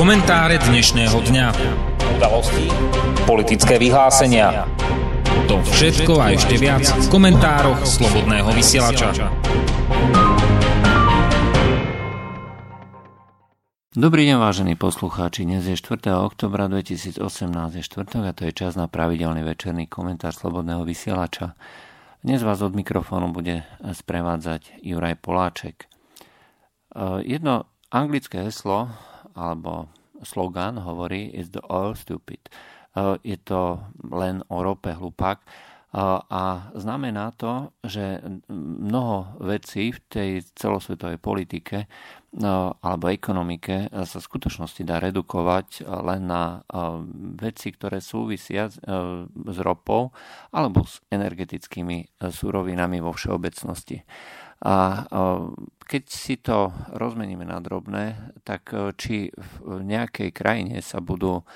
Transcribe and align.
Komentáre 0.00 0.56
dnešného 0.56 1.12
dňa. 1.12 1.46
Udalosti, 2.16 2.72
politické 3.28 3.76
vyhlásenia. 3.76 4.64
To 5.44 5.60
všetko 5.60 6.16
a 6.16 6.32
ešte 6.32 6.56
viac 6.56 6.88
v 6.88 7.06
komentároch 7.12 7.84
Slobodného 7.84 8.48
vysielača. 8.48 9.28
Dobrý 13.92 14.24
deň, 14.24 14.40
vážení 14.40 14.72
poslucháči. 14.72 15.44
Dnes 15.44 15.68
je 15.68 15.76
4. 15.76 16.00
oktobra 16.16 16.64
2018, 16.72 17.20
je 17.76 17.84
štvrtok 17.84 18.22
a 18.24 18.32
to 18.32 18.48
je 18.48 18.56
čas 18.56 18.80
na 18.80 18.88
pravidelný 18.88 19.44
večerný 19.44 19.84
komentár 19.84 20.32
Slobodného 20.32 20.80
vysielača. 20.80 21.60
Dnes 22.24 22.40
vás 22.40 22.64
od 22.64 22.72
mikrofónu 22.72 23.36
bude 23.36 23.68
sprevádzať 23.84 24.80
Juraj 24.80 25.20
Poláček. 25.20 25.92
Jedno 27.20 27.68
anglické 27.92 28.48
heslo 28.48 28.88
alebo 29.34 29.88
slogan 30.20 30.78
hovorí 30.80 31.32
is 31.32 31.50
the 31.50 31.64
oil 31.70 31.96
stupid. 31.96 32.40
Je 33.22 33.38
to 33.46 33.80
len 34.10 34.42
o 34.50 34.60
rope 34.66 34.92
hlupák 34.92 35.38
a 36.30 36.70
znamená 36.78 37.34
to, 37.34 37.74
že 37.82 38.22
mnoho 38.54 39.34
vecí 39.42 39.90
v 39.90 39.98
tej 40.06 40.30
celosvetovej 40.54 41.18
politike 41.18 41.90
alebo 42.78 43.10
ekonomike 43.10 43.90
sa 43.90 44.22
v 44.22 44.28
skutočnosti 44.30 44.86
dá 44.86 45.02
redukovať 45.02 45.82
len 45.82 46.30
na 46.30 46.62
veci, 47.34 47.74
ktoré 47.74 47.98
súvisia 47.98 48.70
s 48.70 49.58
ropou 49.58 50.14
alebo 50.54 50.86
s 50.86 51.02
energetickými 51.10 52.22
súrovinami 52.22 53.02
vo 53.02 53.10
všeobecnosti. 53.10 53.98
A 54.60 55.08
keď 55.88 56.04
si 56.06 56.36
to 56.36 56.68
rozmeníme 56.92 57.48
na 57.48 57.58
drobné, 57.64 58.36
tak 58.44 58.70
či 59.00 59.32
v 59.32 59.80
nejakej 59.80 60.30
krajine 60.36 60.84
sa 60.84 61.00
budú, 61.00 61.48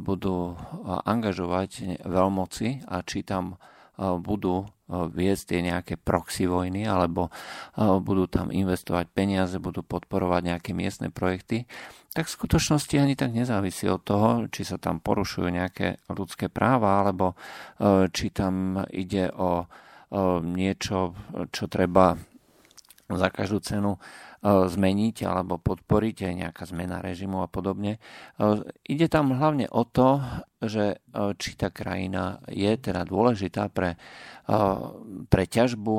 budú 0.00 0.56
angažovať 1.04 2.00
veľmoci 2.08 2.88
a 2.88 3.04
či 3.04 3.20
tam 3.20 3.60
budú 4.00 4.64
viesť 4.88 5.44
tie 5.50 5.60
nejaké 5.64 5.94
proxy 6.00 6.48
vojny 6.48 6.88
alebo 6.88 7.32
budú 7.76 8.28
tam 8.28 8.48
investovať 8.52 9.12
peniaze, 9.12 9.56
budú 9.60 9.84
podporovať 9.84 10.40
nejaké 10.56 10.70
miestne 10.76 11.08
projekty, 11.12 11.64
tak 12.16 12.28
v 12.28 12.36
skutočnosti 12.36 12.96
ani 12.96 13.12
tak 13.12 13.36
nezávisí 13.36 13.88
od 13.92 14.00
toho, 14.00 14.28
či 14.48 14.64
sa 14.64 14.80
tam 14.80 15.04
porušujú 15.04 15.48
nejaké 15.52 16.00
ľudské 16.12 16.48
práva 16.48 17.04
alebo 17.04 17.36
či 18.12 18.32
tam 18.32 18.84
ide 18.88 19.28
o 19.36 19.68
niečo, 20.42 21.14
čo 21.50 21.64
treba 21.66 22.14
za 23.06 23.28
každú 23.30 23.62
cenu 23.62 23.98
zmeniť 24.46 25.26
alebo 25.26 25.58
podporiť 25.58 26.16
aj 26.22 26.34
nejaká 26.38 26.62
zmena 26.70 27.02
režimu 27.02 27.42
a 27.42 27.50
podobne. 27.50 27.98
Ide 28.86 29.10
tam 29.10 29.34
hlavne 29.34 29.66
o 29.66 29.82
to, 29.82 30.22
že 30.62 31.02
či 31.34 31.50
tá 31.58 31.74
krajina 31.74 32.38
je 32.46 32.70
teda 32.78 33.02
dôležitá 33.02 33.66
pre, 33.74 33.98
pre 35.26 35.44
ťažbu 35.50 35.96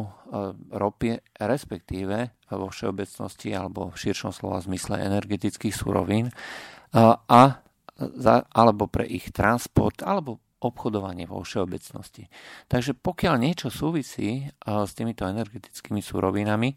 ropy, 0.71 1.19
respektíve 1.43 2.47
vo 2.47 2.67
všeobecnosti 2.71 3.51
alebo 3.51 3.91
v 3.91 3.99
širšom 3.99 4.31
slova 4.31 4.63
zmysle 4.63 4.95
energetických 5.03 5.75
surovín 5.75 6.31
a 6.95 7.59
alebo 8.53 8.85
pre 8.87 9.09
ich 9.09 9.33
transport, 9.33 10.05
alebo 10.05 10.39
obchodovanie 10.57 11.29
vo 11.29 11.45
všeobecnosti. 11.45 12.25
Takže 12.65 12.97
pokiaľ 12.97 13.35
niečo 13.37 13.69
súvisí 13.69 14.49
s 14.65 14.91
týmito 14.97 15.29
energetickými 15.29 16.01
súrovinami, 16.01 16.73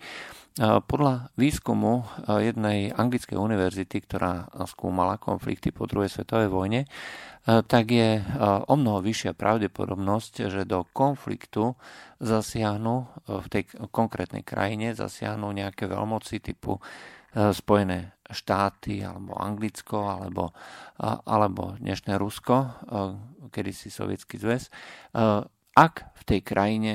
podľa 0.60 1.32
výskumu 1.40 2.04
jednej 2.28 2.92
anglickej 2.92 3.38
univerzity, 3.38 4.04
ktorá 4.04 4.52
skúmala 4.68 5.16
konflikty 5.16 5.72
po 5.72 5.88
druhej 5.88 6.12
svetovej 6.12 6.52
vojne, 6.52 6.84
tak 7.46 7.88
je 7.88 8.20
o 8.68 8.74
mnoho 8.76 9.00
vyššia 9.00 9.32
pravdepodobnosť, 9.32 10.52
že 10.52 10.68
do 10.68 10.84
konfliktu 10.92 11.72
zasiahnu 12.20 13.08
v 13.24 13.46
tej 13.48 13.62
konkrétnej 13.88 14.44
krajine 14.44 14.92
zasiahnu 14.92 15.48
nejaké 15.48 15.88
veľmoci 15.88 16.44
typu 16.44 16.76
Spojené 17.32 18.19
štáty, 18.30 19.04
alebo 19.04 19.34
Anglicko, 19.36 20.08
alebo, 20.08 20.54
alebo 21.26 21.76
dnešné 21.78 22.16
Rusko, 22.16 22.56
kedysi 23.50 23.90
Sovietský 23.90 24.38
zväz, 24.38 24.70
ak 25.74 25.94
v 26.18 26.22
tej 26.26 26.40
krajine 26.46 26.94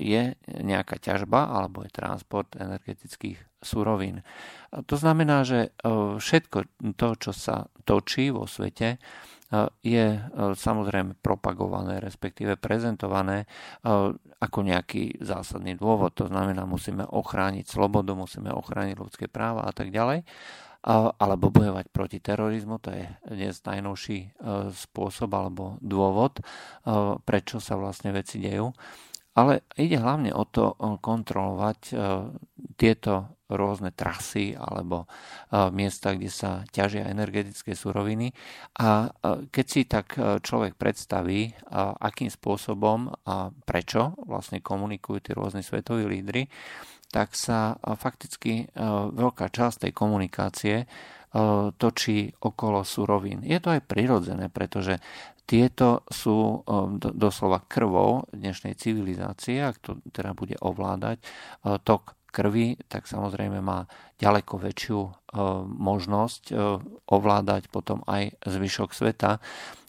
je 0.00 0.32
nejaká 0.48 0.96
ťažba 0.96 1.52
alebo 1.52 1.84
je 1.84 1.92
transport 1.92 2.48
energetických 2.56 3.36
surovín. 3.60 4.24
To 4.72 4.96
znamená, 4.96 5.44
že 5.44 5.76
všetko 6.16 6.80
to, 6.96 7.08
čo 7.20 7.32
sa 7.36 7.68
točí 7.84 8.32
vo 8.32 8.48
svete, 8.48 8.96
je 9.84 10.06
samozrejme 10.56 11.20
propagované, 11.20 12.00
respektíve 12.00 12.56
prezentované 12.56 13.44
ako 14.40 14.58
nejaký 14.64 15.20
zásadný 15.20 15.76
dôvod. 15.76 16.16
To 16.18 16.26
znamená, 16.26 16.64
musíme 16.64 17.04
ochrániť 17.04 17.68
slobodu, 17.68 18.16
musíme 18.16 18.50
ochrániť 18.56 18.96
ľudské 18.96 19.28
práva 19.28 19.68
a 19.68 19.72
tak 19.76 19.92
ďalej 19.92 20.24
alebo 20.86 21.50
bojovať 21.50 21.90
proti 21.90 22.22
terorizmu. 22.22 22.78
To 22.78 22.94
je 22.94 23.04
dnes 23.26 23.58
najnovší 23.58 24.18
e, 24.22 24.28
spôsob 24.70 25.34
alebo 25.34 25.82
dôvod, 25.82 26.38
e, 26.38 26.42
prečo 27.18 27.58
sa 27.58 27.74
vlastne 27.74 28.14
veci 28.14 28.38
dejú. 28.38 28.70
Ale 29.36 29.68
ide 29.76 29.98
hlavne 29.98 30.30
o 30.30 30.46
to 30.46 30.72
e, 30.72 30.74
kontrolovať 31.02 31.80
tieto 32.78 33.36
rôzne 33.46 33.94
trasy 33.94 34.58
alebo 34.58 35.06
miesta, 35.70 36.18
kde 36.18 36.26
sa 36.26 36.66
ťažia 36.66 37.06
energetické 37.06 37.78
suroviny. 37.78 38.34
A 38.82 39.06
keď 39.54 39.66
si 39.70 39.86
tak 39.86 40.18
človek 40.18 40.74
predstaví, 40.74 41.54
akým 42.02 42.26
spôsobom 42.26 43.06
a 43.22 43.54
prečo 43.62 44.18
vlastne 44.26 44.58
komunikujú 44.58 45.18
tí 45.22 45.30
rôzni 45.30 45.62
svetoví 45.62 46.10
lídry, 46.10 46.50
tak 47.12 47.38
sa 47.38 47.78
fakticky 47.80 48.70
veľká 49.12 49.48
časť 49.50 49.88
tej 49.88 49.92
komunikácie 49.94 50.76
točí 51.76 52.32
okolo 52.40 52.80
surovín. 52.80 53.44
Je 53.44 53.60
to 53.60 53.76
aj 53.76 53.84
prirodzené, 53.84 54.48
pretože 54.48 54.98
tieto 55.46 56.02
sú 56.10 56.66
doslova 56.98 57.62
krvou 57.70 58.26
dnešnej 58.34 58.74
civilizácie, 58.74 59.62
ak 59.62 59.76
to 59.78 60.02
teda 60.10 60.34
bude 60.34 60.58
ovládať 60.58 61.22
tok 61.86 62.18
krvi, 62.34 62.76
tak 62.90 63.06
samozrejme 63.06 63.62
má 63.62 63.86
ďaleko 64.18 64.58
väčšiu 64.58 65.00
možnosť 65.70 66.52
ovládať 67.08 67.70
potom 67.70 68.02
aj 68.10 68.36
zvyšok 68.42 68.90
sveta 68.92 69.38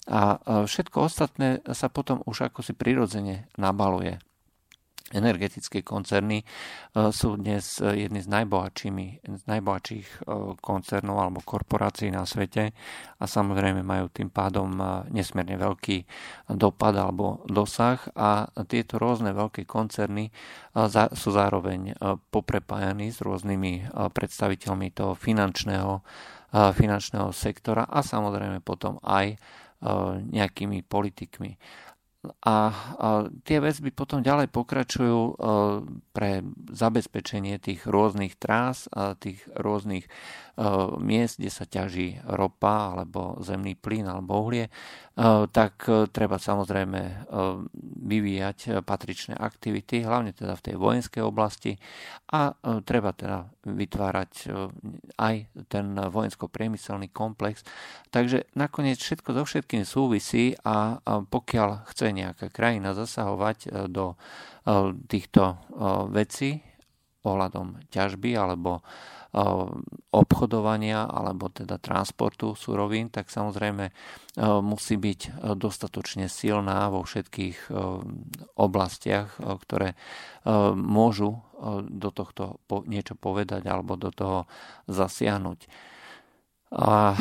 a 0.08 0.22
všetko 0.64 0.98
ostatné 1.04 1.60
sa 1.76 1.92
potom 1.92 2.24
už 2.24 2.54
ako 2.54 2.64
si 2.64 2.72
prirodzene 2.72 3.52
nabaluje 3.60 4.22
energetické 5.16 5.84
koncerny 5.84 6.44
e, 6.44 6.46
sú 7.16 7.40
dnes 7.40 7.80
e, 7.80 8.08
jedny 8.08 8.20
z, 8.20 8.28
z 9.24 9.44
najbohatších 9.48 10.08
e, 10.08 10.20
koncernov 10.60 11.18
alebo 11.24 11.40
korporácií 11.44 12.12
na 12.12 12.28
svete 12.28 12.76
a 13.18 13.24
samozrejme 13.24 13.84
majú 13.84 14.12
tým 14.12 14.28
pádom 14.28 14.70
nesmierne 15.10 15.58
veľký 15.58 15.98
dopad 16.54 16.94
alebo 16.96 17.42
dosah 17.48 17.98
a 18.14 18.46
tieto 18.68 19.02
rôzne 19.02 19.34
veľké 19.34 19.66
koncerny 19.66 20.30
sú 21.18 21.30
zároveň 21.34 21.98
poprepájani 22.30 23.10
s 23.10 23.26
rôznymi 23.26 23.98
predstaviteľmi 24.14 24.94
toho 24.94 25.18
finančného, 25.18 26.06
finančného 26.54 27.34
sektora 27.34 27.90
a 27.90 28.06
samozrejme 28.06 28.62
potom 28.62 29.02
aj 29.02 29.42
nejakými 30.30 30.86
politikmi. 30.86 31.58
A, 32.26 32.34
a 32.50 32.58
tie 33.46 33.62
väzby 33.62 33.94
potom 33.94 34.26
ďalej 34.26 34.50
pokračujú 34.50 35.20
e, 35.22 35.34
pre 36.12 36.42
zabezpečenie 36.74 37.62
tých 37.62 37.86
rôznych 37.86 38.36
trás, 38.42 38.90
tých 39.22 39.46
rôznych 39.54 40.10
miest, 40.98 41.38
kde 41.38 41.52
sa 41.54 41.70
ťaží 41.70 42.18
ropa 42.26 42.98
alebo 42.98 43.38
zemný 43.46 43.78
plyn 43.78 44.10
alebo 44.10 44.42
uhlie, 44.42 44.66
eh, 44.66 45.44
tak 45.54 45.86
eh, 45.86 46.10
treba 46.10 46.42
samozrejme 46.42 47.30
vyvíjať 48.08 48.82
patričné 48.82 49.36
aktivity, 49.38 50.02
hlavne 50.02 50.34
teda 50.34 50.58
v 50.58 50.66
tej 50.66 50.76
vojenskej 50.80 51.22
oblasti 51.22 51.76
a 52.32 52.56
treba 52.84 53.12
teda 53.14 53.48
vytvárať 53.68 54.32
aj 55.20 55.36
ten 55.68 55.86
vojensko-priemyselný 55.96 57.12
komplex. 57.12 57.62
Takže 58.10 58.48
nakoniec 58.56 59.00
všetko 59.00 59.30
so 59.36 59.44
všetkým 59.44 59.84
súvisí 59.84 60.56
a 60.64 61.00
pokiaľ 61.04 61.88
chce 61.92 62.16
nejaká 62.16 62.48
krajina 62.52 62.96
zasahovať 62.96 63.92
do 63.92 64.16
týchto 65.08 65.60
vecí 66.12 66.64
ohľadom 67.28 67.92
ťažby 67.92 68.40
alebo 68.40 68.80
obchodovania 70.12 71.04
alebo 71.04 71.52
teda 71.52 71.78
transportu 71.78 72.56
surovín, 72.56 73.12
tak 73.12 73.28
samozrejme 73.28 73.92
musí 74.64 74.96
byť 74.96 75.44
dostatočne 75.60 76.32
silná 76.32 76.88
vo 76.88 77.04
všetkých 77.04 77.72
oblastiach, 78.56 79.36
ktoré 79.38 80.00
môžu 80.76 81.44
do 81.86 82.10
tohto 82.14 82.64
niečo 82.88 83.20
povedať 83.20 83.68
alebo 83.68 84.00
do 84.00 84.14
toho 84.16 84.48
zasiahnuť. 84.88 85.68
A 86.68 87.16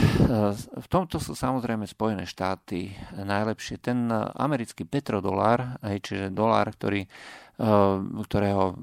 v 0.59 0.87
tomto 0.91 1.23
sú 1.23 1.39
samozrejme 1.39 1.87
Spojené 1.87 2.27
štáty 2.27 2.91
najlepšie. 3.15 3.79
Ten 3.79 4.11
americký 4.35 4.83
petrodolár, 4.83 5.79
čiže 5.83 6.35
dolár, 6.35 6.75
ktorý, 6.75 7.07
ktorého 8.27 8.75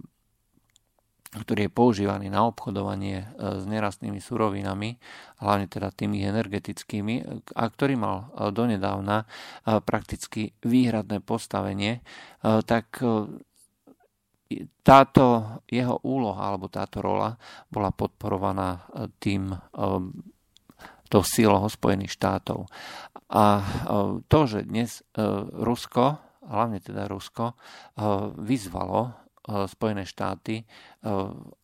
ktorý 1.42 1.66
je 1.66 1.72
používaný 1.74 2.30
na 2.30 2.46
obchodovanie 2.46 3.26
e, 3.26 3.28
s 3.58 3.64
nerastnými 3.66 4.22
surovinami, 4.22 5.02
hlavne 5.42 5.66
teda 5.66 5.90
tými 5.90 6.22
energetickými, 6.22 7.16
a 7.58 7.64
ktorý 7.66 7.98
mal 7.98 8.18
e, 8.18 8.26
donedávna 8.54 9.24
e, 9.24 9.26
prakticky 9.82 10.54
výhradné 10.62 11.26
postavenie, 11.26 12.06
tak 12.44 13.00
táto 14.84 15.24
jeho 15.72 15.96
úloha 16.04 16.44
alebo 16.44 16.68
táto 16.68 17.00
rola 17.00 17.40
bola 17.72 17.88
podporovaná 17.96 18.84
tým 19.24 19.56
to 21.08 21.20
silou 21.24 21.64
Spojených 21.72 22.12
štátov. 22.12 22.68
A 23.32 23.64
to, 24.28 24.40
že 24.44 24.68
dnes 24.68 25.08
Rusko, 25.56 26.20
hlavne 26.44 26.84
teda 26.84 27.08
Rusko, 27.08 27.56
vyzvalo 28.36 29.23
Spojené 29.44 30.08
štáty 30.08 30.64
eh, 30.64 30.68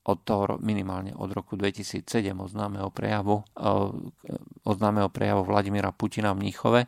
od 0.04 0.18
toho 0.28 0.60
minimálne 0.60 1.16
od 1.16 1.32
roku 1.32 1.56
2007 1.56 2.04
od 2.36 2.52
známeho 2.52 2.92
prejavu, 2.92 3.40
eh, 3.56 4.36
od 4.68 4.76
známeho 4.76 5.08
prejavu 5.08 5.48
Vladimíra 5.48 5.96
Putina 5.96 6.36
v 6.36 6.44
Mníchove 6.44 6.82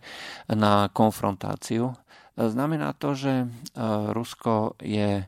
na 0.52 0.92
konfrontáciu. 0.92 1.96
Znamená 2.32 2.96
to, 2.96 3.12
že 3.12 3.52
Rusko 4.16 4.80
je 4.80 5.28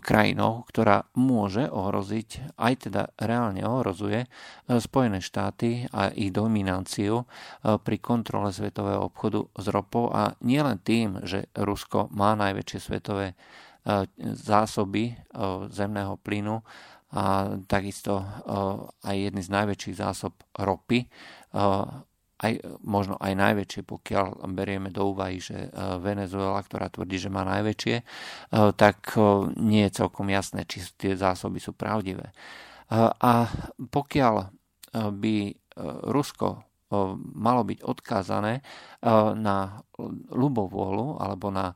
krajinou, 0.00 0.68
ktorá 0.68 1.08
môže 1.16 1.64
ohroziť, 1.68 2.56
aj 2.60 2.72
teda 2.88 3.02
reálne 3.16 3.64
ohrozuje 3.64 4.28
Spojené 4.68 5.24
štáty 5.24 5.88
a 5.96 6.12
ich 6.12 6.28
dominanciu 6.28 7.24
pri 7.64 7.96
kontrole 7.96 8.52
svetového 8.52 9.08
obchodu 9.08 9.48
s 9.56 9.66
ropou 9.72 10.12
a 10.12 10.36
nielen 10.44 10.76
tým, 10.84 11.24
že 11.24 11.48
Rusko 11.56 12.12
má 12.12 12.36
najväčšie 12.36 12.78
svetové 12.80 13.32
zásoby 14.34 15.14
zemného 15.70 16.18
plynu 16.18 16.58
a 17.14 17.54
takisto 17.70 18.18
aj 19.06 19.14
jedny 19.14 19.40
z 19.46 19.50
najväčších 19.54 19.96
zásob 19.96 20.34
ropy, 20.58 21.06
aj, 22.36 22.52
možno 22.84 23.16
aj 23.16 23.32
najväčšie, 23.32 23.80
pokiaľ 23.86 24.44
berieme 24.52 24.90
do 24.90 25.14
úvahy, 25.14 25.38
že 25.38 25.70
Venezuela, 26.02 26.60
ktorá 26.60 26.90
tvrdí, 26.90 27.16
že 27.16 27.30
má 27.30 27.46
najväčšie, 27.46 27.96
tak 28.74 29.16
nie 29.56 29.86
je 29.88 29.96
celkom 30.02 30.28
jasné, 30.28 30.66
či 30.66 30.84
tie 30.98 31.14
zásoby 31.16 31.62
sú 31.62 31.72
pravdivé. 31.72 32.34
A 33.22 33.48
pokiaľ 33.88 34.34
by 35.16 35.36
Rusko 36.10 36.48
malo 37.34 37.62
byť 37.66 37.78
odkázané 37.82 38.62
na 39.34 39.80
ľubovôľu 40.30 41.18
alebo 41.18 41.48
na 41.50 41.74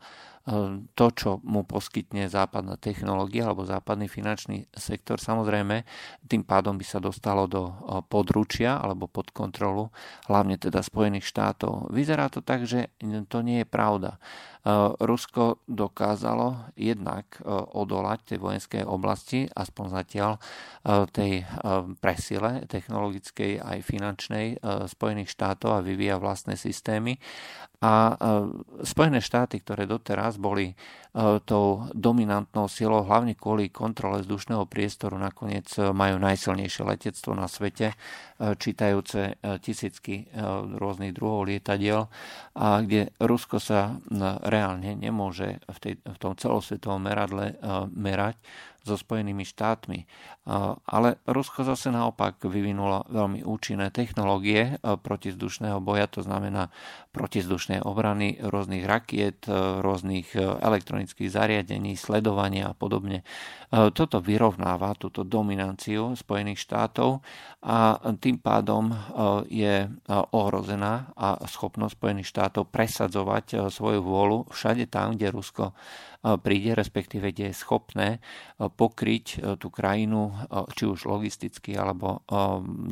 to, 0.97 1.07
čo 1.13 1.39
mu 1.45 1.63
poskytne 1.69 2.27
západná 2.27 2.81
technológia 2.81 3.47
alebo 3.47 3.69
západný 3.69 4.09
finančný 4.09 4.67
sektor, 4.73 5.21
samozrejme, 5.21 5.85
tým 6.27 6.43
pádom 6.43 6.75
by 6.81 6.85
sa 6.85 6.99
dostalo 6.99 7.45
do 7.45 7.71
područia 8.09 8.81
alebo 8.81 9.05
pod 9.07 9.31
kontrolu, 9.37 9.93
hlavne 10.27 10.57
teda 10.57 10.81
Spojených 10.81 11.29
štátov. 11.29 11.93
Vyzerá 11.93 12.33
to 12.33 12.41
tak, 12.41 12.65
že 12.65 12.89
to 13.29 13.39
nie 13.45 13.63
je 13.63 13.69
pravda. 13.69 14.17
Rusko 15.01 15.65
dokázalo 15.65 16.69
jednak 16.77 17.41
odolať 17.73 18.35
tej 18.35 18.39
vojenskej 18.45 18.83
oblasti, 18.85 19.49
aspoň 19.49 19.87
zatiaľ 19.89 20.33
tej 21.17 21.49
presile 22.05 22.69
technologickej 22.69 23.57
aj 23.57 23.79
finančnej 23.81 24.47
Spojených 24.85 25.33
štátov 25.33 25.81
a 25.81 25.85
vyvíja 25.85 26.21
vlastné 26.21 26.61
systémy. 26.61 27.17
A 27.81 28.13
Spojené 28.85 29.25
štáty, 29.25 29.65
ktoré 29.65 29.89
doteraz 29.89 30.37
boli 30.37 30.77
tou 31.43 31.91
dominantnou 31.91 32.71
silou, 32.71 33.03
hlavne 33.03 33.35
kvôli 33.35 33.67
kontrole 33.69 34.23
vzdušného 34.23 34.63
priestoru, 34.71 35.19
nakoniec 35.19 35.67
majú 35.91 36.23
najsilnejšie 36.23 36.83
letectvo 36.87 37.35
na 37.35 37.51
svete, 37.51 37.99
čítajúce 38.39 39.43
tisícky 39.59 40.31
rôznych 40.79 41.11
druhov 41.11 41.51
lietadiel, 41.51 42.07
a 42.55 42.79
kde 42.87 43.11
Rusko 43.19 43.59
sa 43.59 43.99
reálne 44.47 44.95
nemôže 44.95 45.59
v, 45.67 45.79
tej, 45.83 45.95
v 45.99 46.19
tom 46.23 46.39
celosvetovom 46.39 47.03
meradle 47.03 47.59
merať 47.91 48.39
so 48.91 48.99
Spojenými 48.99 49.47
štátmi. 49.47 50.11
Ale 50.91 51.23
Rusko 51.31 51.63
zase 51.63 51.95
naopak 51.95 52.43
vyvinulo 52.43 53.07
veľmi 53.07 53.47
účinné 53.47 53.95
technológie 53.95 54.83
protizdušného 54.83 55.79
boja, 55.79 56.11
to 56.11 56.27
znamená 56.27 56.75
protizdušnej 57.15 57.87
obrany 57.87 58.43
rôznych 58.43 58.83
rakiet, 58.83 59.47
rôznych 59.79 60.35
elektronických 60.39 61.31
zariadení, 61.31 61.95
sledovania 61.95 62.71
a 62.71 62.75
podobne. 62.75 63.23
Toto 63.71 64.19
vyrovnáva 64.19 64.99
túto 64.99 65.23
dominanciu 65.23 66.19
Spojených 66.19 66.59
štátov 66.67 67.23
a 67.63 67.95
tým 68.19 68.43
pádom 68.43 68.91
je 69.47 69.87
ohrozená 70.35 71.15
a 71.15 71.39
schopnosť 71.47 71.95
Spojených 71.95 72.31
štátov 72.31 72.67
presadzovať 72.75 73.71
svoju 73.71 74.03
vôľu 74.03 74.51
všade 74.51 74.91
tam, 74.91 75.15
kde 75.15 75.31
Rusko 75.31 75.71
príde, 76.21 76.77
respektíve 76.77 77.33
kde 77.33 77.49
je 77.51 77.61
schopné 77.61 78.09
pokryť 78.61 79.57
tú 79.57 79.73
krajinu, 79.73 80.37
či 80.77 80.85
už 80.85 81.09
logisticky 81.09 81.73
alebo 81.77 82.21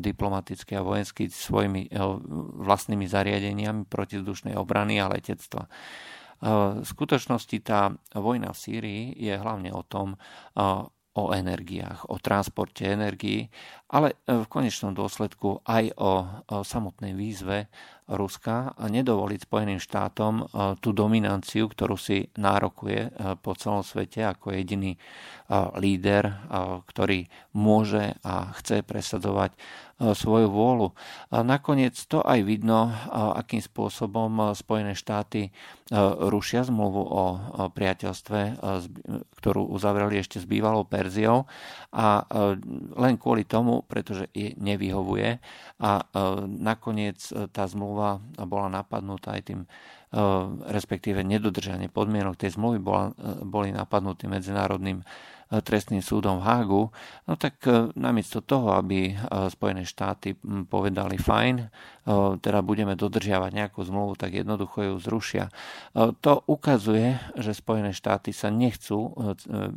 diplomaticky 0.01 0.81
a 0.81 0.87
vojensky 0.87 1.29
svojimi 1.29 1.93
vlastnými 2.65 3.05
zariadeniami 3.05 3.85
protizdušnej 3.85 4.57
obrany 4.57 4.97
a 4.97 5.13
letectva. 5.13 5.69
V 6.41 6.87
skutočnosti 6.87 7.59
tá 7.61 7.93
vojna 8.17 8.55
v 8.55 8.61
Sýrii 8.63 9.03
je 9.19 9.35
hlavne 9.37 9.75
o 9.75 9.83
tom, 9.85 10.17
o 11.19 11.25
energiách, 11.35 12.07
o 12.15 12.23
transporte 12.23 12.87
energií, 12.87 13.51
ale 13.91 14.23
v 14.23 14.47
konečnom 14.47 14.95
dôsledku 14.95 15.67
aj 15.67 15.91
o, 15.99 16.11
samotnej 16.63 17.19
výzve 17.19 17.67
Ruska 18.09 18.73
a 18.73 18.85
nedovoliť 18.89 19.45
Spojeným 19.45 19.77
štátom 19.77 20.35
e, 20.41 20.45
tú 20.81 20.97
dominanciu, 20.97 21.69
ktorú 21.69 22.01
si 22.01 22.33
nárokuje 22.41 23.01
e, 23.05 23.11
po 23.37 23.53
celom 23.53 23.85
svete 23.85 24.25
ako 24.25 24.57
jediný 24.57 24.97
e, 24.97 24.99
líder, 25.77 26.25
ktorý 26.89 27.29
môže 27.53 28.17
a 28.25 28.53
chce 28.57 28.81
presadzovať 28.81 29.53
svoju 29.99 30.47
vôľu. 30.47 30.95
A 31.35 31.43
nakoniec 31.43 31.99
to 32.07 32.23
aj 32.23 32.47
vidno, 32.47 32.95
akým 33.11 33.59
spôsobom 33.59 34.55
Spojené 34.55 34.95
štáty 34.95 35.51
rušia 36.31 36.63
zmluvu 36.63 37.03
o 37.03 37.25
priateľstve, 37.75 38.63
ktorú 39.43 39.63
uzavreli 39.75 40.23
ešte 40.23 40.39
s 40.39 40.47
bývalou 40.47 40.87
Perziou 40.87 41.51
a 41.91 42.23
len 42.95 43.19
kvôli 43.19 43.43
tomu, 43.43 43.83
pretože 43.91 44.31
je 44.31 44.55
nevyhovuje 44.55 45.43
a 45.83 45.93
nakoniec 46.47 47.19
tá 47.51 47.67
zmluva 47.67 47.98
zmluva 47.99 48.47
bola 48.47 48.69
napadnutá 48.71 49.35
aj 49.35 49.43
tým, 49.43 49.61
e, 49.65 49.69
respektíve 50.71 51.27
nedodržanie 51.27 51.91
podmienok 51.91 52.39
tej 52.39 52.55
zmluvy 52.55 52.79
bola, 52.79 53.11
e, 53.19 53.43
boli 53.43 53.75
napadnutí 53.75 54.31
medzinárodným 54.31 55.03
trestným 55.49 56.05
súdom 56.05 56.41
v 56.41 56.47
Hágu, 56.47 56.83
no 57.25 57.33
tak 57.41 57.65
e, 57.65 57.89
namiesto 57.97 58.45
toho, 58.45 58.77
aby 58.77 59.13
e, 59.13 59.15
Spojené 59.49 59.89
štáty 59.89 60.37
povedali 60.69 61.17
fajn, 61.17 61.57
e, 61.57 61.67
teda 62.37 62.61
budeme 62.61 62.93
dodržiavať 62.93 63.51
nejakú 63.57 63.81
zmluvu, 63.81 64.21
tak 64.21 64.37
jednoducho 64.37 64.93
ju 64.93 64.95
zrušia. 65.01 65.49
To 65.97 66.33
ukazuje, 66.45 67.17
že 67.37 67.57
Spojené 67.57 67.97
štáty 67.97 68.31
sa 68.37 68.53
nechcú 68.53 69.13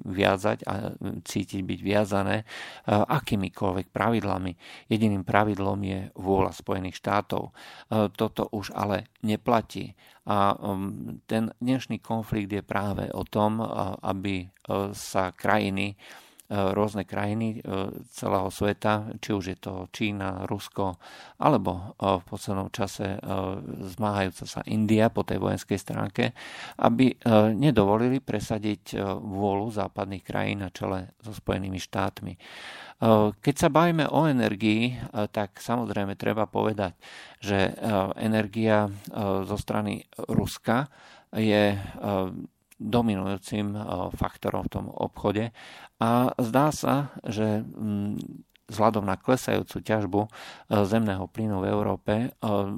viazať 0.06 0.64
a 0.68 0.96
cítiť 1.24 1.62
byť 1.64 1.80
viazané 1.82 2.44
akýmikoľvek 2.88 3.90
pravidlami. 3.92 4.54
Jediným 4.92 5.24
pravidlom 5.24 5.80
je 5.82 6.00
vôľa 6.16 6.52
Spojených 6.56 7.00
štátov. 7.00 7.52
Toto 8.16 8.44
už 8.52 8.76
ale 8.76 9.12
neplatí. 9.26 9.96
A 10.22 10.54
ten 11.26 11.50
dnešný 11.58 11.98
konflikt 11.98 12.54
je 12.54 12.62
práve 12.62 13.10
o 13.10 13.26
tom, 13.26 13.58
aby 14.06 14.46
e, 14.46 14.48
sa 14.92 15.32
krajiny, 15.32 15.94
e, 15.94 15.96
rôzne 16.52 17.08
krajiny 17.08 17.58
e, 17.58 17.92
celého 18.12 18.52
sveta, 18.52 19.16
či 19.18 19.30
už 19.32 19.44
je 19.52 19.58
to 19.58 19.88
Čína, 19.90 20.46
Rusko, 20.46 21.00
alebo 21.40 21.96
v 21.98 22.24
poslednom 22.28 22.70
čase 22.70 23.18
zmáhajúca 23.96 24.46
sa 24.46 24.62
India 24.70 25.10
po 25.10 25.26
tej 25.26 25.42
vojenskej 25.42 25.80
stránke, 25.80 26.38
aby 26.78 27.18
nedovolili 27.58 28.22
presadiť 28.22 29.00
vôľu 29.20 29.74
západných 29.74 30.24
krajín 30.24 30.62
na 30.62 30.70
čele 30.70 31.18
so 31.22 31.34
Spojenými 31.34 31.82
štátmi. 31.82 32.34
Keď 33.42 33.56
sa 33.58 33.74
bavíme 33.74 34.06
o 34.06 34.30
energii, 34.30 34.94
tak 35.34 35.58
samozrejme 35.58 36.14
treba 36.14 36.46
povedať, 36.46 36.94
že 37.42 37.74
energia 38.22 38.86
zo 39.50 39.58
strany 39.58 40.06
Ruska 40.30 40.86
je 41.34 41.74
dominujúcim 42.82 43.78
faktorom 44.18 44.66
v 44.66 44.74
tom 44.74 44.86
obchode 44.90 45.54
a 46.02 46.34
zdá 46.42 46.74
sa, 46.74 47.14
že 47.22 47.62
vzhľadom 48.72 49.04
na 49.04 49.20
klesajúcu 49.20 49.84
ťažbu 49.84 50.22
zemného 50.72 51.28
plynu 51.28 51.60
v 51.60 51.70
Európe 51.70 52.14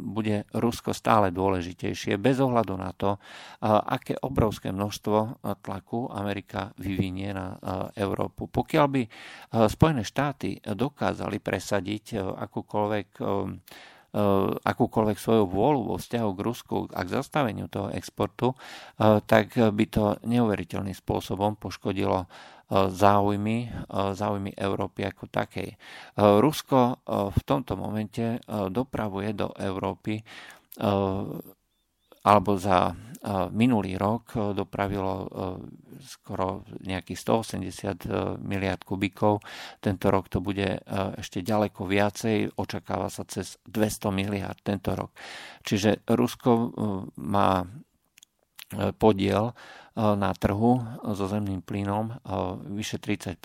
bude 0.01 0.49
Rusko 0.51 0.89
stále 0.91 1.29
dôležitejšie 1.29 2.17
bez 2.17 2.41
ohľadu 2.41 2.73
na 2.73 2.89
to, 2.97 3.21
aké 3.63 4.17
obrovské 4.25 4.73
množstvo 4.73 5.45
tlaku 5.61 6.09
Amerika 6.09 6.73
vyvinie 6.81 7.31
na 7.37 7.55
Európu. 7.93 8.49
Pokiaľ 8.49 8.85
by 8.89 9.01
Spojené 9.69 10.01
štáty 10.01 10.57
dokázali 10.65 11.37
presadiť 11.37 12.17
akúkoľvek 12.17 13.07
Eh, 13.21 13.92
akúkoľvek 14.61 15.17
svoju 15.17 15.49
vôľu 15.49 15.81
vo 15.89 15.95
vzťahu 15.97 16.29
k 16.37 16.43
Rusku 16.45 16.75
a 16.93 17.01
k 17.01 17.13
zastaveniu 17.17 17.65
toho 17.65 17.89
exportu, 17.89 18.53
eh, 18.53 19.19
tak 19.25 19.57
by 19.57 19.85
to 19.89 20.21
neuveriteľným 20.21 20.93
spôsobom 20.93 21.57
poškodilo 21.57 22.25
eh, 22.25 22.29
záujmy, 22.73 23.73
záujmy 23.91 24.53
Európy 24.53 25.05
ako 25.09 25.29
takej. 25.29 25.77
Rusko 26.17 27.05
v 27.33 27.39
tomto 27.45 27.77
momente 27.77 28.41
dopravuje 28.49 29.33
do 29.37 29.53
Európy 29.57 30.21
alebo 32.23 32.55
za 32.59 32.95
minulý 33.55 33.95
rok 33.95 34.35
dopravilo 34.51 35.31
skoro 36.03 36.67
nejakých 36.83 37.19
180 37.23 38.43
miliard 38.43 38.83
kubíkov. 38.83 39.39
Tento 39.79 40.11
rok 40.11 40.27
to 40.27 40.43
bude 40.43 40.83
ešte 41.15 41.39
ďaleko 41.39 41.87
viacej, 41.87 42.59
očakáva 42.59 43.07
sa 43.07 43.23
cez 43.23 43.55
200 43.63 44.11
miliard 44.11 44.59
tento 44.59 44.91
rok. 44.91 45.15
Čiže 45.63 46.03
Rusko 46.03 46.75
má 47.23 47.63
podiel 48.99 49.55
na 49.93 50.33
trhu 50.33 50.81
so 51.13 51.29
zemným 51.29 51.61
plynom 51.61 52.09
eh, 52.09 52.17
vyše 52.73 52.97
30%, 52.97 53.37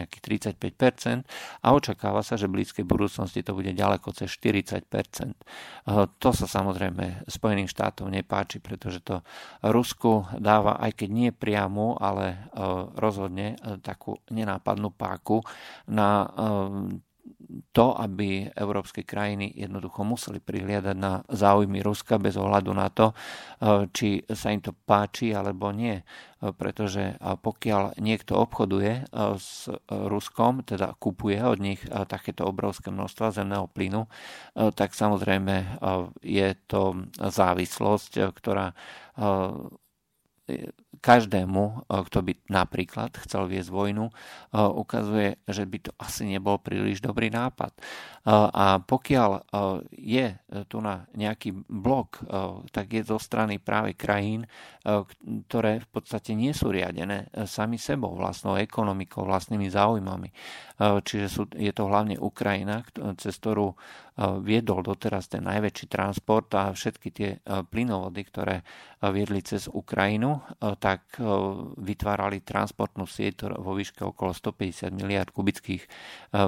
nejakých 0.00 0.22
35% 0.56 1.28
a 1.60 1.66
očakáva 1.76 2.24
sa, 2.24 2.40
že 2.40 2.48
v 2.48 2.60
blízkej 2.60 2.88
budúcnosti 2.88 3.44
to 3.44 3.52
bude 3.52 3.76
ďaleko 3.76 4.08
cez 4.16 4.32
40%. 4.32 4.80
Eh, 4.80 6.04
to 6.16 6.30
sa 6.32 6.46
samozrejme 6.48 7.28
Spojeným 7.28 7.68
štátom 7.68 8.08
nepáči, 8.08 8.64
pretože 8.64 9.04
to 9.04 9.20
Rusku 9.60 10.24
dáva, 10.40 10.80
aj 10.80 11.04
keď 11.04 11.08
nie 11.12 11.30
priamu, 11.30 11.94
ale 12.00 12.48
rozhodne 12.96 13.56
takú 13.84 14.18
nenápadnú 14.32 14.92
páku 14.92 15.44
na 15.86 16.26
to, 17.72 17.94
aby 17.98 18.50
európske 18.54 19.02
krajiny 19.02 19.50
jednoducho 19.54 20.06
museli 20.06 20.38
prihliadať 20.38 20.96
na 20.96 21.22
záujmy 21.26 21.82
Ruska 21.82 22.18
bez 22.18 22.38
ohľadu 22.38 22.70
na 22.74 22.88
to, 22.90 23.10
eh, 23.10 23.86
či 23.90 24.22
sa 24.30 24.54
im 24.54 24.62
to 24.62 24.72
páči 24.72 25.34
alebo 25.34 25.74
nie. 25.74 26.00
Eh, 26.00 26.52
pretože 26.54 27.14
eh, 27.14 27.18
pokiaľ 27.18 27.98
niekto 27.98 28.38
obchoduje 28.38 29.12
s 29.36 29.68
Ruskom, 29.88 30.62
teda 30.62 30.94
kupuje 30.96 31.38
od 31.42 31.58
nich 31.60 31.80
takéto 32.08 32.46
obrovské 32.46 32.88
množstva 32.90 33.34
zemného 33.34 33.66
plynu, 33.70 34.06
tak 34.54 34.94
samozrejme 34.94 35.80
je 36.22 36.48
to 36.66 37.06
závislosť, 37.18 38.32
ktorá 38.34 38.72
každému, 41.00 41.88
eh, 41.88 42.04
kto 42.06 42.18
by 42.20 42.32
napríklad 42.52 43.16
chcel 43.24 43.48
viesť 43.48 43.72
vojnu, 43.72 44.12
eh, 44.12 44.60
ukazuje, 44.60 45.40
že 45.48 45.64
by 45.64 45.78
to 45.80 45.90
asi 45.96 46.28
nebol 46.28 46.60
príliš 46.60 47.00
dobrý 47.00 47.32
nápad. 47.32 47.72
Eh, 47.72 48.30
a 48.30 48.78
pokiaľ 48.84 49.30
je 49.96 50.36
tu 50.68 50.82
na 50.82 51.06
nejaký 51.16 51.54
blok, 51.70 52.20
tak 52.74 52.92
je 52.92 53.06
zo 53.06 53.16
strany 53.16 53.62
práve 53.62 53.94
krajín, 53.94 54.44
ktoré 55.48 55.80
v 55.80 55.88
podstate 55.88 56.34
nie 56.34 56.50
sú 56.50 56.74
riadené 56.74 57.30
sami 57.46 57.78
sebou, 57.78 58.12
vlastnou 58.18 58.58
ekonomikou, 58.58 59.24
vlastnými 59.24 59.70
záujmami. 59.70 60.28
Čiže 60.80 61.26
sú, 61.28 61.44
je 61.52 61.68
to 61.76 61.92
hlavne 61.92 62.16
Ukrajina, 62.16 62.80
cez 63.20 63.36
ktorú 63.36 63.76
viedol 64.40 64.80
doteraz 64.80 65.28
ten 65.28 65.44
najväčší 65.44 65.92
transport 65.92 66.48
a 66.56 66.72
všetky 66.72 67.08
tie 67.12 67.36
plynovody, 67.44 68.20
ktoré 68.24 68.64
viedli 69.12 69.44
cez 69.44 69.68
Ukrajinu, 69.68 70.40
tak 70.80 71.20
vytvárali 71.76 72.40
transportnú 72.40 73.04
sieť 73.04 73.52
vo 73.60 73.76
výške 73.76 74.08
okolo 74.08 74.32
150 74.32 74.92
miliard 74.96 75.28
kubických 75.28 75.84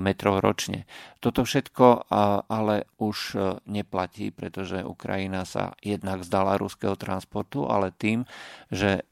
metrov 0.00 0.40
ročne. 0.40 0.88
Toto 1.20 1.44
všetko 1.44 2.08
ale 2.48 2.88
už 3.00 3.36
neplatí, 3.68 4.32
pretože 4.32 4.80
Ukrajina 4.80 5.44
sa 5.44 5.76
jednak 5.84 6.24
zdala 6.24 6.56
ruského 6.56 6.96
transportu, 6.96 7.68
ale 7.68 7.92
tým, 7.92 8.24
že 8.72 9.04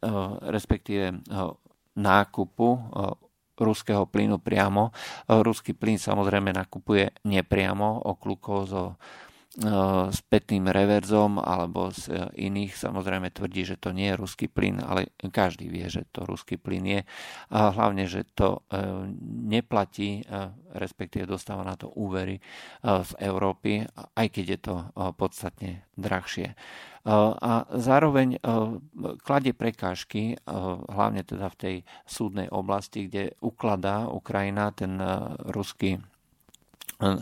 respektíve 0.48 1.20
nákupu 1.96 2.68
ruského 3.60 4.08
plynu 4.08 4.40
priamo. 4.40 4.90
Ruský 5.28 5.76
plyn 5.76 6.00
samozrejme 6.00 6.50
nakupuje 6.56 7.12
nepriamo 7.28 8.08
oklukov 8.08 8.58
zo 8.66 8.82
s 10.10 10.18
petným 10.30 10.70
reverzom 10.70 11.42
alebo 11.42 11.90
z 11.90 12.30
iných 12.38 12.70
samozrejme 12.70 13.34
tvrdí, 13.34 13.66
že 13.66 13.82
to 13.82 13.90
nie 13.90 14.14
je 14.14 14.20
ruský 14.22 14.46
plyn, 14.46 14.78
ale 14.78 15.10
každý 15.34 15.66
vie, 15.66 15.90
že 15.90 16.06
to 16.14 16.22
ruský 16.22 16.54
plyn 16.54 16.86
je. 16.86 17.00
A 17.50 17.74
hlavne, 17.74 18.06
že 18.06 18.22
to 18.38 18.62
e, 18.70 19.10
neplatí, 19.50 20.22
e, 20.22 20.54
respektíve 20.78 21.26
dostáva 21.26 21.66
na 21.66 21.74
to 21.74 21.90
úvery 21.98 22.38
e, 22.38 22.42
z 23.02 23.10
Európy, 23.18 23.82
aj 24.14 24.26
keď 24.30 24.44
je 24.54 24.58
to 24.62 24.74
podstatne 25.18 25.82
drahšie. 25.98 26.54
A 27.40 27.64
zároveň 27.80 28.36
kladie 29.24 29.56
prekážky, 29.56 30.36
hlavne 30.92 31.24
teda 31.24 31.48
v 31.48 31.56
tej 31.56 31.76
súdnej 32.04 32.52
oblasti, 32.52 33.08
kde 33.08 33.32
ukladá 33.40 34.04
Ukrajina 34.04 34.68
ten 34.76 35.00
ruský 35.48 36.04
E, 37.00 37.16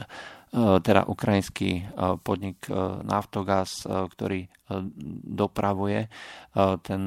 teda 0.56 1.04
ukrajinský 1.06 1.70
e, 1.76 1.82
podnik 2.20 2.68
e, 2.68 2.72
Naftogaz, 3.04 3.84
ktorý 3.88 4.48
dopravuje 5.24 6.12
ten 6.84 7.02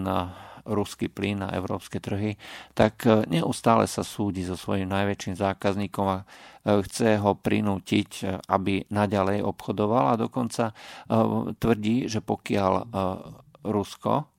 ruský 0.65 1.13
plyn 1.13 1.45
na 1.45 1.53
európske 1.53 2.01
trhy, 2.01 2.33
tak 2.73 3.05
neustále 3.29 3.85
sa 3.85 4.01
súdi 4.01 4.41
so 4.41 4.57
svojím 4.57 4.89
najväčším 4.89 5.37
zákazníkom 5.37 6.05
a 6.09 6.25
chce 6.65 7.21
ho 7.21 7.37
prinútiť, 7.37 8.41
aby 8.49 8.89
naďalej 8.89 9.45
obchodoval 9.45 10.09
a 10.09 10.17
dokonca 10.17 10.73
tvrdí, 11.61 12.09
že 12.09 12.25
pokiaľ 12.25 12.73
Rusko 13.61 14.30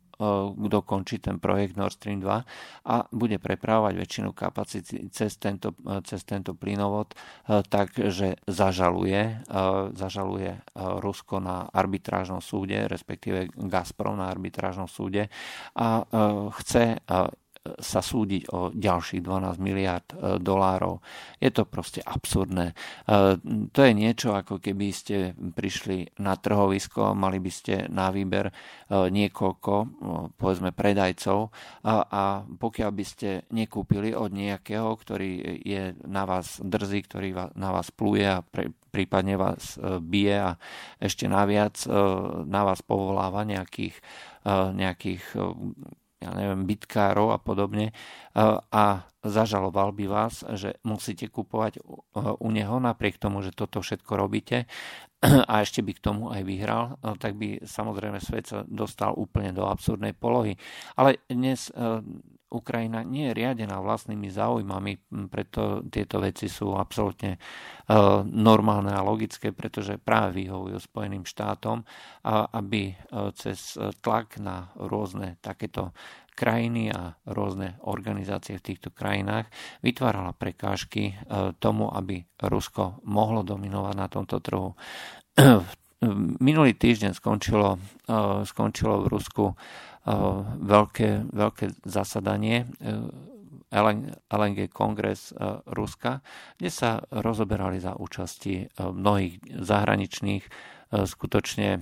dokončí 0.56 1.18
ten 1.18 1.42
projekt 1.42 1.76
Nord 1.76 1.94
Stream 1.98 2.20
2 2.20 2.44
a 2.86 2.96
bude 3.10 3.36
prepravovať 3.42 3.94
väčšinu 3.98 4.30
kapacity 4.32 5.10
cez 5.10 5.36
tento, 5.36 5.74
cez 6.06 6.22
tento 6.22 6.54
plynovod, 6.54 7.14
takže 7.46 8.38
zažaluje, 8.46 9.42
zažaluje 9.92 10.52
Rusko 10.76 11.42
na 11.42 11.66
arbitrážnom 11.70 12.40
súde, 12.40 12.86
respektíve 12.86 13.50
Gazprom 13.52 14.16
na 14.16 14.30
arbitrážnom 14.30 14.86
súde 14.86 15.28
a 15.76 16.06
chce 16.62 17.02
sa 17.62 18.02
súdiť 18.02 18.50
o 18.50 18.74
ďalších 18.74 19.22
12 19.22 19.62
miliard 19.62 20.06
e, 20.10 20.42
dolárov. 20.42 20.98
Je 21.38 21.50
to 21.54 21.62
proste 21.62 22.02
absurdné. 22.02 22.74
E, 22.74 23.38
to 23.70 23.80
je 23.86 23.92
niečo, 23.94 24.34
ako 24.34 24.58
keby 24.58 24.90
ste 24.90 25.30
prišli 25.38 26.18
na 26.18 26.34
trhovisko 26.34 27.14
mali 27.14 27.38
by 27.38 27.52
ste 27.54 27.86
na 27.86 28.10
výber 28.10 28.50
e, 28.50 28.52
niekoľko, 28.90 29.74
povedzme, 30.34 30.74
predajcov 30.74 31.54
a, 31.86 31.94
a 32.02 32.22
pokiaľ 32.42 32.90
by 32.90 33.04
ste 33.06 33.46
nekúpili 33.54 34.10
od 34.10 34.34
nejakého, 34.34 34.90
ktorý 34.98 35.62
je 35.62 35.94
na 36.02 36.26
vás 36.26 36.58
drzý, 36.58 37.06
ktorý 37.06 37.54
na 37.54 37.70
vás 37.70 37.94
pluje 37.94 38.26
a 38.26 38.42
pre, 38.42 38.74
prípadne 38.90 39.38
vás 39.38 39.78
bije 40.02 40.36
a 40.36 40.50
ešte 40.98 41.30
naviac 41.30 41.78
na 42.44 42.60
vás 42.66 42.84
povoláva 42.84 43.46
nejakých, 43.48 43.96
nejakých 44.76 45.24
ja 46.22 46.30
neviem, 46.32 46.62
bitkárov 46.62 47.34
a 47.34 47.42
podobne 47.42 47.90
a 48.70 48.84
zažaloval 49.22 49.90
by 49.94 50.04
vás, 50.06 50.46
že 50.54 50.78
musíte 50.86 51.26
kupovať 51.26 51.82
u 52.16 52.48
neho 52.50 52.78
napriek 52.78 53.18
tomu, 53.18 53.42
že 53.42 53.50
toto 53.54 53.82
všetko 53.82 54.12
robíte 54.14 54.70
a 55.22 55.62
ešte 55.62 55.82
by 55.82 55.92
k 55.94 56.02
tomu 56.02 56.34
aj 56.34 56.42
vyhral, 56.42 56.98
tak 57.18 57.38
by 57.38 57.62
samozrejme 57.62 58.18
svet 58.18 58.50
sa 58.50 58.66
dostal 58.66 59.14
úplne 59.14 59.54
do 59.54 59.66
absurdnej 59.66 60.14
polohy. 60.14 60.58
Ale 60.98 61.22
dnes 61.30 61.70
Ukrajina 62.52 63.00
nie 63.00 63.32
je 63.32 63.36
riadená 63.40 63.80
vlastnými 63.80 64.28
záujmami, 64.28 64.92
preto 65.32 65.80
tieto 65.88 66.20
veci 66.20 66.52
sú 66.52 66.76
absolútne 66.76 67.40
normálne 68.28 68.92
a 68.92 69.00
logické, 69.00 69.56
pretože 69.56 69.96
práve 69.96 70.44
vyhovujú 70.44 70.76
Spojeným 70.76 71.24
štátom, 71.24 71.80
aby 72.52 72.92
cez 73.32 73.80
tlak 74.04 74.36
na 74.36 74.68
rôzne 74.76 75.40
takéto 75.40 75.96
krajiny 76.32 76.88
a 76.88 77.12
rôzne 77.28 77.76
organizácie 77.84 78.56
v 78.56 78.66
týchto 78.72 78.88
krajinách 78.92 79.52
vytvárala 79.84 80.32
prekážky 80.32 81.16
tomu, 81.60 81.92
aby 81.92 82.24
Rusko 82.40 83.04
mohlo 83.04 83.44
dominovať 83.44 83.94
na 83.96 84.08
tomto 84.08 84.40
trhu. 84.40 84.72
Minulý 86.42 86.74
týždeň 86.74 87.14
skončilo, 87.14 87.78
skončilo 88.42 89.06
v 89.06 89.10
Rusku 89.12 89.44
veľké, 90.04 91.30
veľké 91.30 91.66
zasadanie 91.86 92.66
LNG 94.28 94.58
kongres 94.68 95.32
Ruska, 95.70 96.20
kde 96.58 96.70
sa 96.70 97.00
rozoberali 97.08 97.78
za 97.78 97.94
účasti 97.96 98.68
mnohých 98.78 99.38
zahraničných 99.62 100.44
skutočne 100.92 101.80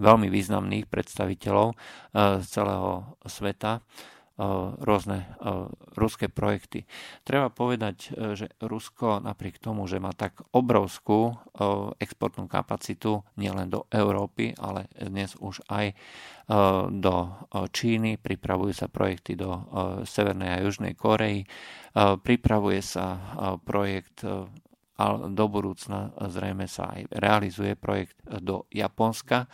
veľmi 0.00 0.28
významných 0.32 0.88
predstaviteľov 0.88 1.76
celého 2.46 2.90
sveta 3.28 3.84
rôzne 4.80 5.28
ruské 6.00 6.32
projekty. 6.32 6.88
Treba 7.28 7.52
povedať, 7.52 7.96
e, 8.16 8.34
že 8.34 8.46
Rusko 8.56 9.20
napriek 9.20 9.60
tomu, 9.60 9.84
že 9.84 10.00
má 10.00 10.16
tak 10.16 10.40
obrovskú 10.56 11.36
exportnú 12.00 12.48
kapacitu 12.48 13.20
nielen 13.36 13.68
do 13.68 13.84
Európy, 13.92 14.56
ale 14.56 14.88
dnes 14.96 15.36
už 15.36 15.60
aj 15.68 15.92
do 16.90 17.14
Číny, 17.70 18.18
pripravujú 18.18 18.72
sa 18.74 18.88
projekty 18.90 19.38
do 19.38 19.60
Severnej 20.02 20.58
a 20.58 20.62
Južnej 20.64 20.98
Korei, 20.98 21.46
pripravuje 21.94 22.80
sa 22.82 23.20
projekt 23.62 24.24
a 25.00 25.16
do 25.32 25.48
budúcna 25.48 26.12
zrejme 26.28 26.68
sa 26.68 26.92
aj 26.92 27.08
realizuje 27.16 27.72
projekt 27.72 28.20
do 28.28 28.68
Japonska. 28.68 29.48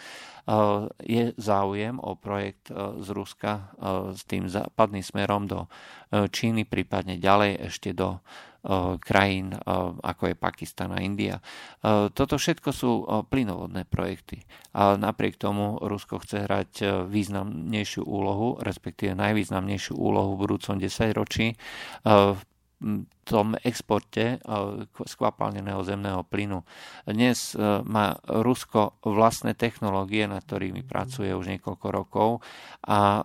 Je 1.06 1.30
záujem 1.38 2.02
o 2.02 2.18
projekt 2.18 2.74
z 2.74 3.08
Ruska 3.14 3.70
s 4.10 4.26
tým 4.26 4.50
západným 4.50 5.06
smerom 5.06 5.46
do 5.46 5.70
Číny, 6.10 6.66
prípadne 6.66 7.22
ďalej 7.22 7.62
ešte 7.70 7.94
do 7.94 8.18
krajín 8.98 9.54
ako 10.02 10.34
je 10.34 10.34
Pakistan 10.34 10.90
a 10.90 10.98
India. 10.98 11.38
Toto 12.10 12.34
všetko 12.34 12.70
sú 12.74 13.06
plynovodné 13.30 13.86
projekty. 13.86 14.42
A 14.74 14.98
napriek 14.98 15.38
tomu 15.38 15.78
Rusko 15.78 16.18
chce 16.26 16.50
hrať 16.50 17.06
významnejšiu 17.06 18.02
úlohu, 18.02 18.58
respektíve 18.58 19.14
najvýznamnejšiu 19.14 19.94
úlohu 19.94 20.34
v 20.34 20.40
budúcom 20.42 20.82
desaťročí 20.82 21.54
v 22.02 22.40
tom 23.26 23.58
exporte 23.66 24.38
skvapalneného 25.02 25.82
zemného 25.82 26.22
plynu. 26.22 26.62
Dnes 27.02 27.58
e, 27.58 27.82
má 27.82 28.14
Rusko 28.22 29.02
vlastné 29.02 29.58
technológie, 29.58 30.30
na 30.30 30.38
ktorými 30.38 30.86
pracuje 30.86 31.34
už 31.34 31.50
niekoľko 31.58 31.86
rokov 31.90 32.30
a 32.86 33.18
e, 33.18 33.20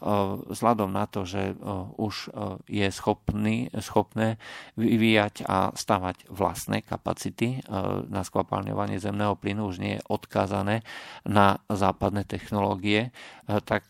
vzhľadom 0.49 0.89
na 0.89 1.05
to, 1.05 1.21
že 1.29 1.53
už 2.01 2.33
je 2.65 2.87
schopný, 2.89 3.69
schopné 3.77 4.41
vyvíjať 4.73 5.45
a 5.45 5.69
stavať 5.75 6.31
vlastné 6.33 6.81
kapacity 6.81 7.61
na 8.07 8.23
skvapalňovanie 8.23 8.97
zemného 8.97 9.37
plynu, 9.37 9.69
už 9.69 9.77
nie 9.83 9.99
je 9.99 10.05
odkázané 10.09 10.81
na 11.27 11.61
západné 11.67 12.25
technológie, 12.25 13.13
tak 13.45 13.83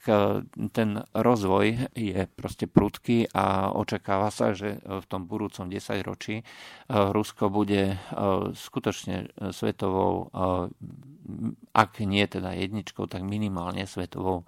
ten 0.73 0.89
rozvoj 1.13 1.93
je 1.93 2.19
proste 2.33 2.65
prudký 2.65 3.29
a 3.31 3.71
očakáva 3.71 4.33
sa, 4.33 4.57
že 4.57 4.81
v 4.81 5.05
tom 5.05 5.29
budúcom 5.29 5.69
10 5.69 6.00
ročí 6.01 6.41
Rusko 6.89 7.49
bude 7.49 7.97
skutočne 8.53 9.31
svetovou, 9.53 10.29
ak 11.71 11.91
nie 12.03 12.25
teda 12.27 12.51
jedničkou, 12.57 13.07
tak 13.07 13.23
minimálne 13.23 13.87
svetovou 13.87 14.43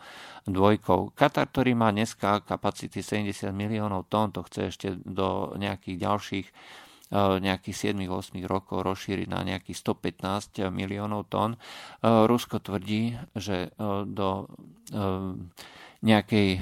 dvojkou. 0.49 1.15
Katar, 1.15 1.47
ktorý 1.47 1.77
má 1.77 1.93
dneska 1.93 2.43
kapacity 2.43 2.99
70 2.99 3.53
miliónov 3.55 4.11
tón, 4.11 4.35
to 4.35 4.43
chce 4.43 4.61
ešte 4.73 4.87
do 5.01 5.53
nejakých 5.55 5.97
ďalších 5.97 6.47
nejakých 7.13 7.93
7-8 7.93 8.41
rokov 8.49 8.81
rozšíriť 8.81 9.29
na 9.29 9.45
nejakých 9.45 9.77
115 9.85 10.65
miliónov 10.73 11.29
tón. 11.29 11.61
Rusko 12.01 12.57
tvrdí, 12.57 13.13
že 13.37 13.69
do 14.09 14.49
nejakej, 16.03 16.49
e, 16.55 16.59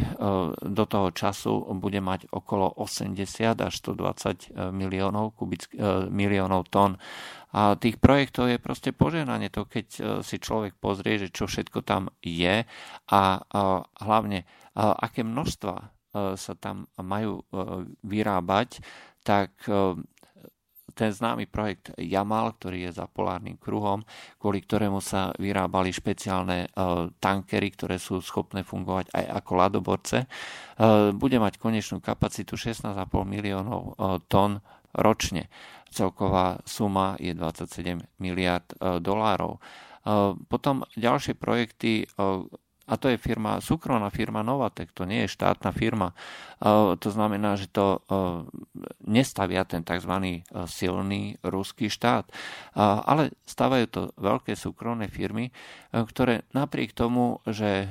do 0.54 0.86
toho 0.86 1.10
času 1.10 1.74
bude 1.82 1.98
mať 1.98 2.30
okolo 2.30 2.70
80 2.78 3.58
až 3.58 3.74
120 3.74 4.54
e, 4.54 4.70
miliónov, 4.70 5.34
kubick, 5.34 5.66
e, 5.74 6.08
miliónov 6.14 6.70
tón. 6.70 7.02
A 7.52 7.76
tých 7.76 8.00
projektov 8.00 8.48
je 8.48 8.62
proste 8.62 8.96
poženanie 8.96 9.52
to, 9.52 9.68
keď 9.68 9.88
si 10.24 10.40
človek 10.40 10.80
pozrie, 10.80 11.20
že 11.20 11.36
čo 11.36 11.52
všetko 11.52 11.84
tam 11.84 12.08
je 12.24 12.64
a 13.12 13.22
hlavne 14.00 14.48
aké 14.80 15.28
množstva 15.28 15.76
sa 16.40 16.54
tam 16.56 16.88
majú 16.96 17.44
vyrábať, 18.08 18.80
tak 19.28 19.68
ten 20.94 21.12
známy 21.12 21.48
projekt 21.48 21.92
Jamal, 21.98 22.56
ktorý 22.56 22.90
je 22.90 22.92
za 23.02 23.06
polárnym 23.08 23.58
kruhom, 23.58 24.04
kvôli 24.38 24.64
ktorému 24.64 25.00
sa 25.00 25.36
vyrábali 25.36 25.92
špeciálne 25.92 26.66
e, 26.66 26.68
tankery, 27.20 27.74
ktoré 27.74 27.98
sú 27.98 28.20
schopné 28.20 28.62
fungovať 28.62 29.12
aj 29.12 29.26
ako 29.42 29.52
ladoborce, 29.56 30.18
e, 30.24 30.28
bude 31.16 31.38
mať 31.42 31.58
konečnú 31.58 32.00
kapacitu 32.04 32.56
16,5 32.60 32.96
miliónov 33.26 33.82
e, 33.82 33.92
tón 34.28 34.64
ročne. 34.92 35.48
Celková 35.92 36.64
suma 36.64 37.20
je 37.20 37.36
27 37.36 38.00
miliard 38.24 38.64
dolárov. 39.04 39.60
Potom 40.48 40.88
ďalšie 40.96 41.36
projekty 41.36 42.08
a 42.92 43.00
to 43.00 43.08
je 43.08 43.16
firma, 43.16 43.64
súkromná 43.64 44.12
firma 44.12 44.44
Novatek, 44.44 44.92
to 44.92 45.08
nie 45.08 45.24
je 45.24 45.32
štátna 45.32 45.72
firma. 45.72 46.12
To 47.00 47.10
znamená, 47.10 47.56
že 47.56 47.72
to 47.72 48.04
nestavia 49.08 49.64
ten 49.64 49.80
tzv. 49.88 50.44
silný 50.68 51.40
ruský 51.40 51.88
štát. 51.88 52.28
Ale 52.76 53.32
stavajú 53.48 53.86
to 53.88 54.02
veľké 54.20 54.60
súkromné 54.60 55.08
firmy, 55.08 55.56
ktoré 55.96 56.44
napriek 56.52 56.92
tomu, 56.92 57.40
že 57.48 57.88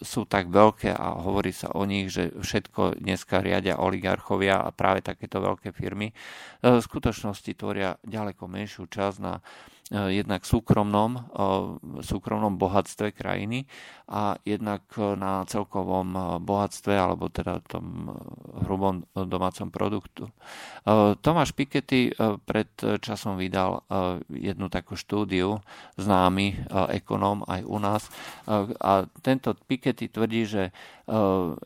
sú 0.00 0.24
tak 0.24 0.48
veľké 0.48 0.96
a 0.96 1.20
hovorí 1.20 1.52
sa 1.52 1.76
o 1.76 1.84
nich, 1.84 2.08
že 2.08 2.32
všetko 2.32 3.04
dneska 3.04 3.44
riadia 3.44 3.76
oligarchovia 3.76 4.64
a 4.64 4.72
práve 4.72 5.04
takéto 5.04 5.44
veľké 5.44 5.76
firmy, 5.76 6.16
v 6.64 6.80
skutočnosti 6.80 7.52
tvoria 7.60 8.00
ďaleko 8.00 8.48
menšiu 8.48 8.88
časť 8.88 9.18
na 9.20 9.36
E, 9.36 9.73
jednak 9.94 10.42
súkromnom, 10.42 11.10
e, 11.16 11.22
súkromnom 12.02 12.58
bohatstve 12.58 13.14
krajiny 13.14 13.64
a 14.04 14.36
jednak 14.44 14.84
na 15.16 15.48
celkovom 15.48 16.38
bohatstve 16.44 16.92
alebo 16.92 17.32
teda 17.32 17.64
tom 17.64 18.12
hrubom 18.68 19.00
domácom 19.16 19.72
produktu. 19.72 20.28
Tomáš 21.24 21.56
Piketty 21.56 22.12
pred 22.44 22.68
časom 23.00 23.40
vydal 23.40 23.80
jednu 24.28 24.68
takú 24.68 24.92
štúdiu, 24.92 25.56
známy 25.96 26.68
ekonóm 26.92 27.48
aj 27.48 27.64
u 27.64 27.78
nás 27.80 28.02
a 28.76 29.08
tento 29.24 29.56
Piketty 29.56 30.12
tvrdí, 30.12 30.44
že 30.44 30.62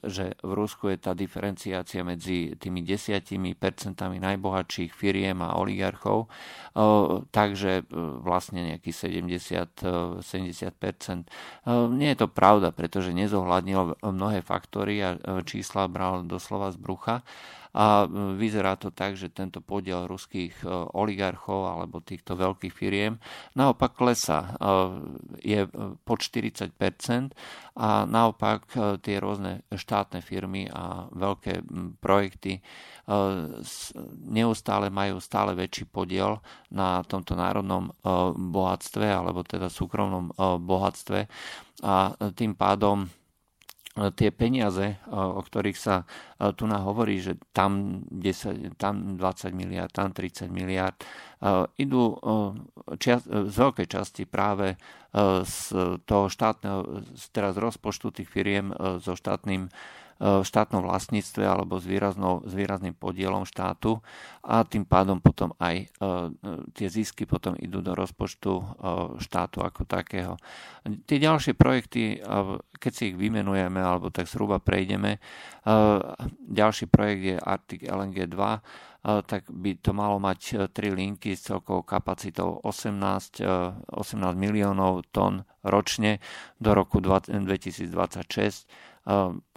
že 0.03 0.35
v 0.42 0.53
Rusku 0.53 0.90
je 0.90 0.98
tá 0.98 1.14
diferenciácia 1.14 2.03
medzi 2.03 2.59
tými 2.59 2.83
desiatimi 2.83 3.55
percentami 3.55 4.18
najbohatších 4.18 4.90
firiem 4.90 5.38
a 5.46 5.55
oligarchov, 5.55 6.27
takže 7.31 7.87
vlastne 8.18 8.74
nejakých 8.74 9.14
70, 9.22 10.27
70%. 10.27 11.31
Nie 11.94 12.09
je 12.14 12.18
to 12.18 12.27
pravda, 12.27 12.74
pretože 12.74 13.14
nezohľadnil 13.14 14.03
mnohé 14.03 14.42
faktory 14.42 14.98
a 15.07 15.14
čísla 15.46 15.87
bral 15.87 16.27
doslova 16.27 16.74
z 16.74 16.79
brucha 16.83 17.22
a 17.76 18.09
vyzerá 18.37 18.81
to 18.81 18.88
tak, 18.88 19.16
že 19.16 19.28
tento 19.28 19.61
podiel 19.61 20.09
ruských 20.09 20.64
e, 20.64 20.68
oligarchov 20.96 21.68
alebo 21.68 22.00
týchto 22.00 22.33
veľkých 22.33 22.72
firiem 22.72 23.20
naopak 23.52 23.92
klesa. 23.92 24.38
E, 24.40 24.48
je 25.44 25.61
e, 25.64 25.70
pod 26.00 26.18
40% 26.24 26.72
a 27.78 28.09
naopak 28.09 28.74
tie 29.04 29.16
rôzne 29.22 29.62
štátne 29.70 30.24
firmy 30.24 30.66
a 30.66 31.07
veľké 31.14 31.62
projekty 32.02 32.59
neustále 34.26 34.90
majú 34.90 35.22
stále 35.22 35.54
väčší 35.54 35.87
podiel 35.87 36.42
na 36.74 37.07
tomto 37.07 37.38
národnom 37.38 37.88
bohatstve 38.35 39.07
alebo 39.07 39.46
teda 39.46 39.70
súkromnom 39.70 40.35
bohatstve 40.59 41.31
a 41.87 42.18
tým 42.35 42.59
pádom 42.59 43.07
tie 44.15 44.31
peniaze, 44.31 45.01
o 45.11 45.41
ktorých 45.43 45.79
sa 45.79 46.07
tu 46.55 46.71
na 46.71 46.83
hovorí, 46.83 47.19
že 47.19 47.35
tam, 47.51 48.03
10, 48.07 48.79
tam 48.79 49.19
20 49.19 49.51
miliard, 49.55 49.91
tam 49.91 50.15
30 50.15 50.47
miliard, 50.51 50.95
idú 51.79 52.15
čas, 53.03 53.27
z 53.27 53.57
veľkej 53.57 53.87
časti 53.91 54.23
práve 54.27 54.79
z 55.43 55.57
toho 56.05 56.27
štátneho, 56.31 57.03
teraz 57.33 57.59
rozpočtu 57.59 58.23
tých 58.23 58.29
firiem 58.31 58.71
so 59.03 59.19
štátnym 59.19 59.73
v 60.18 60.42
štátnom 60.42 60.83
vlastníctve 60.83 61.46
alebo 61.46 61.78
s, 61.78 61.87
výraznou, 61.87 62.42
s 62.42 62.50
výrazným 62.50 62.90
podielom 62.98 63.46
štátu 63.46 64.02
a 64.42 64.66
tým 64.66 64.83
pádom 64.83 65.22
potom 65.22 65.54
aj 65.62 65.76
e, 65.78 65.87
tie 66.74 66.88
zisky 66.90 67.22
potom 67.22 67.54
idú 67.54 67.78
do 67.78 67.94
rozpočtu 67.94 68.52
e, 68.59 68.64
štátu 69.22 69.62
ako 69.62 69.87
takého. 69.87 70.35
Tie 71.07 71.22
ďalšie 71.22 71.54
projekty, 71.54 72.18
e, 72.18 72.35
keď 72.74 72.92
si 72.92 73.14
ich 73.14 73.16
vymenujeme 73.16 73.78
alebo 73.78 74.11
tak 74.11 74.26
zhruba 74.26 74.59
prejdeme, 74.59 75.22
ďalší 76.48 76.88
projekt 76.88 77.22
je 77.22 77.37
Arctic 77.37 77.85
LNG 77.85 78.24
2, 78.33 79.28
tak 79.28 79.44
by 79.52 79.76
to 79.78 79.92
malo 79.92 80.16
mať 80.16 80.72
tri 80.72 80.88
linky 80.88 81.37
s 81.37 81.44
celkovou 81.44 81.85
kapacitou 81.85 82.57
18, 82.64 83.44
18 83.85 83.85
miliónov 84.33 85.04
tón 85.12 85.44
ročne 85.61 86.24
do 86.57 86.72
roku 86.72 87.04
2026 87.04 87.92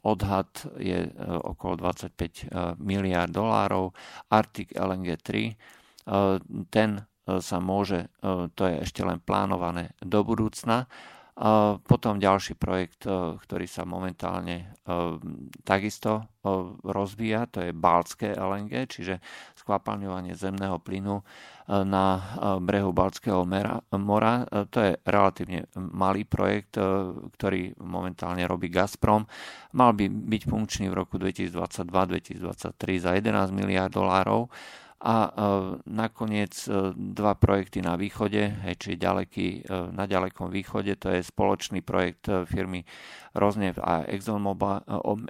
odhad 0.01 0.47
je 0.79 1.11
okolo 1.43 1.75
25 1.83 2.79
miliard 2.79 3.29
dolárov. 3.29 3.91
Arctic 4.31 4.71
LNG 4.71 5.19
3, 5.19 6.71
ten 6.71 7.03
sa 7.27 7.57
môže, 7.61 8.09
to 8.55 8.63
je 8.65 8.81
ešte 8.81 9.05
len 9.05 9.19
plánované 9.21 9.93
do 10.01 10.23
budúcna, 10.25 10.87
potom 11.87 12.19
ďalší 12.19 12.59
projekt, 12.59 13.07
e, 13.07 13.39
ktorý 13.39 13.63
sa 13.63 13.87
momentálne 13.87 14.67
e, 14.83 14.93
takisto 15.63 16.19
e, 16.19 16.23
rozvíja, 16.83 17.47
to 17.47 17.63
je 17.63 17.71
Baltské 17.71 18.35
LNG, 18.35 18.91
čiže 18.91 19.23
skvapalňovanie 19.55 20.35
zemného 20.35 20.77
plynu 20.83 21.23
na 21.71 22.19
brehu 22.59 22.91
Baltského 22.91 23.47
mora. 23.95 24.43
To 24.43 24.79
je 24.81 24.91
relatívne 25.07 25.71
malý 25.79 26.27
projekt, 26.27 26.75
ktorý 27.39 27.79
momentálne 27.79 28.43
robí 28.43 28.67
Gazprom. 28.67 29.23
Mal 29.71 29.95
by 29.95 30.11
byť 30.11 30.41
funkčný 30.51 30.91
v 30.91 30.99
roku 30.99 31.15
2022-2023 31.15 32.75
za 32.99 33.15
11 33.15 33.55
miliard 33.55 33.87
dolárov 33.87 34.51
a 35.01 35.17
e, 35.25 35.29
nakoniec 35.89 36.53
e, 36.69 36.93
dva 36.93 37.33
projekty 37.33 37.81
na 37.81 37.97
východe, 37.97 38.53
hej, 38.69 38.75
či 38.77 39.01
ďaleký, 39.01 39.65
e, 39.65 39.89
na 39.89 40.05
ďalekom 40.05 40.53
východe, 40.53 40.93
to 41.01 41.09
je 41.09 41.25
spoločný 41.25 41.81
projekt 41.81 42.29
firmy 42.45 42.85
Roznev 43.33 43.81
a 43.81 44.05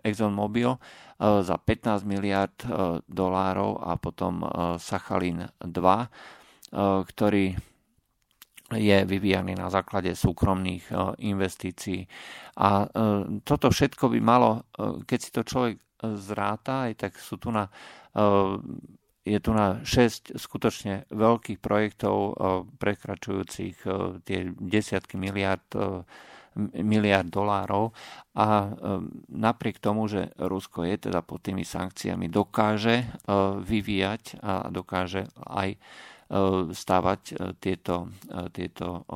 ExxonMobil 0.03 0.73
za 1.21 1.55
15 1.61 2.01
miliard 2.09 2.57
dolárov 3.05 3.77
a 3.77 3.93
potom 4.01 4.41
Sachalin 4.81 5.45
2, 5.61 5.69
ktorý 7.05 7.53
je 8.73 8.97
vyvíjaný 9.05 9.53
na 9.53 9.69
základe 9.69 10.17
súkromných 10.17 10.89
investícií. 11.21 12.09
A 12.57 12.89
toto 13.45 13.69
všetko 13.69 14.17
by 14.17 14.19
malo, 14.19 14.65
keď 15.05 15.19
si 15.21 15.29
to 15.29 15.45
človek 15.45 15.77
zráta, 16.17 16.89
aj 16.89 17.05
tak 17.05 17.13
sú 17.21 17.37
tu 17.37 17.53
na 17.53 17.69
je 19.21 19.37
tu 19.37 19.53
na 19.53 19.81
6 19.85 20.33
skutočne 20.33 21.05
veľkých 21.13 21.59
projektov 21.61 22.17
eh, 22.17 22.33
prekračujúcich 22.81 23.75
eh, 23.85 23.93
tie 24.25 24.39
desiatky 24.57 25.17
miliard 25.17 25.65
eh, 25.77 26.03
miliard 26.83 27.31
dolárov. 27.31 27.95
A 28.35 28.75
napriek 29.31 29.79
tomu, 29.79 30.11
že 30.11 30.35
Rusko 30.35 30.83
je 30.83 31.07
teda 31.07 31.23
pod 31.23 31.39
tými 31.47 31.63
sankciami, 31.63 32.27
dokáže 32.27 33.07
vyvíjať 33.63 34.43
a 34.43 34.67
dokáže 34.67 35.31
aj 35.47 35.79
stavať 36.75 37.55
tieto, 37.55 38.11
tieto 38.51 39.07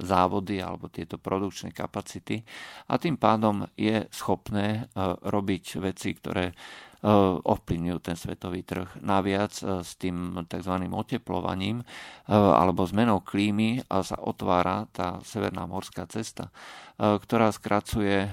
závody 0.00 0.64
alebo 0.64 0.88
tieto 0.88 1.20
produkčné 1.20 1.76
kapacity. 1.76 2.40
A 2.88 2.96
tým 2.96 3.20
pádom 3.20 3.68
je 3.76 4.08
schopné 4.08 4.88
robiť 5.20 5.84
veci, 5.84 6.16
ktoré 6.16 6.56
ovplyvňujú 7.00 7.98
ten 8.04 8.16
svetový 8.16 8.60
trh. 8.60 9.00
Naviac 9.00 9.52
eh, 9.64 9.80
s 9.80 9.96
tým 9.96 10.44
tzv. 10.44 10.74
oteplovaním 10.92 11.80
eh, 11.80 11.86
alebo 12.32 12.84
zmenou 12.84 13.24
klímy 13.24 13.84
sa 13.88 14.16
otvára 14.20 14.88
tá 14.92 15.20
severná 15.24 15.64
morská 15.64 16.06
cesta, 16.06 16.52
ktorá 16.96 17.52
skracuje 17.52 18.28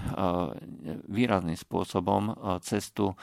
výrazným 1.07 1.55
spôsobom 1.55 2.35
cestu 2.61 3.15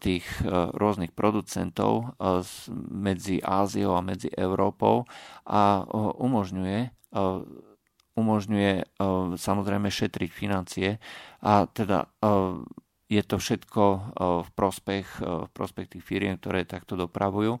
tých 0.00 0.26
rôznych 0.74 1.12
producentov 1.14 2.14
medzi 2.90 3.38
Áziou 3.42 3.94
a 3.94 4.02
medzi 4.02 4.32
Európou 4.32 5.06
a 5.46 5.86
umožňuje 6.18 6.80
umožňuje 8.12 8.72
samozrejme 9.36 9.88
šetriť 9.88 10.30
financie 10.30 10.88
a 11.42 11.66
teda 11.68 12.08
je 13.12 13.22
to 13.22 13.36
všetko 13.36 13.82
eh, 13.84 14.00
v 14.40 14.50
prospech, 14.56 15.06
eh, 15.20 15.44
v 15.44 15.50
prospech 15.52 15.86
tých 15.92 16.04
firiem, 16.04 16.40
ktoré 16.40 16.64
takto 16.64 16.96
dopravujú. 16.96 17.60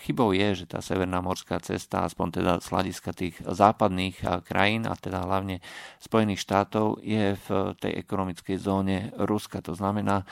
chybou 0.00 0.32
je, 0.32 0.64
že 0.64 0.64
tá 0.64 0.80
Severná 0.80 1.20
morská 1.20 1.60
cesta, 1.60 2.08
aspoň 2.08 2.40
teda 2.40 2.52
z 2.64 2.66
hľadiska 2.72 3.10
tých 3.12 3.36
západných 3.44 4.24
krajín 4.48 4.88
a 4.88 4.96
teda 4.96 5.28
hlavne 5.28 5.60
Spojených 6.00 6.40
štátov, 6.40 7.04
je 7.04 7.36
v 7.36 7.48
tej 7.76 7.92
ekonomickej 8.00 8.56
zóne 8.56 9.12
Ruska. 9.18 9.60
To 9.60 9.74
znamená, 9.74 10.24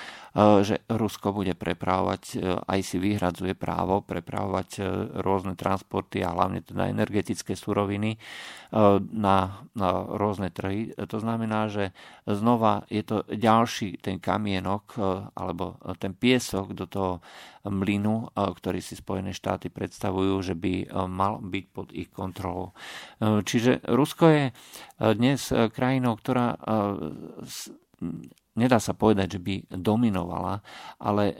že 0.62 0.80
Rusko 0.86 1.34
bude 1.34 1.52
prepravovať, 1.58 2.40
aj 2.64 2.80
si 2.80 2.96
vyhradzuje 2.96 3.52
právo 3.58 4.00
prepravovať 4.00 4.80
rôzne 5.20 5.58
transporty 5.58 6.22
a 6.22 6.32
hlavne 6.32 6.62
teda 6.62 6.88
energetické 6.88 7.58
suroviny 7.58 8.16
na, 9.12 9.66
na 9.74 9.88
rôzne 10.06 10.48
trhy. 10.48 10.94
To 10.94 11.18
znamená, 11.18 11.68
že 11.68 11.92
znova 12.24 12.86
je 12.88 13.02
to 13.02 13.26
ďalší 13.28 13.98
ten 14.06 14.22
kamienok 14.22 14.84
e, 14.94 15.00
alebo 15.34 15.82
ten 15.98 16.14
piesok 16.14 16.78
do 16.78 16.86
toho 16.86 17.18
mlynu, 17.66 18.30
e, 18.30 18.46
ktorý 18.54 18.78
si 18.78 18.94
Spojené 18.94 19.34
štáty 19.34 19.66
predstavujú, 19.66 20.38
že 20.46 20.54
by 20.54 20.74
e, 20.82 20.86
mal 21.10 21.42
byť 21.42 21.64
pod 21.74 21.90
ich 21.90 22.06
kontrolou. 22.14 22.70
Čiže 23.18 23.82
Rusko 23.90 24.24
je 24.30 24.44
dnes 25.16 25.40
krajinou, 25.72 26.14
ktorá 26.14 26.54
nedá 28.54 28.78
sa 28.78 28.92
povedať, 28.92 29.38
že 29.38 29.40
by 29.40 29.54
dominovala, 29.72 30.60
ale 31.00 31.32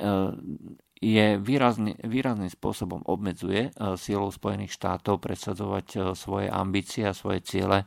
je 0.96 1.36
výrazný, 1.36 1.92
výrazným 2.00 2.48
spôsobom 2.48 3.04
obmedzuje 3.04 3.68
e, 3.68 3.70
silou 4.00 4.32
Spojených 4.32 4.72
štátov 4.72 5.20
presadzovať 5.20 5.86
e, 5.92 5.98
svoje 6.16 6.48
ambície 6.48 7.04
a 7.04 7.12
svoje 7.12 7.44
ciele 7.44 7.84
e, 7.84 7.86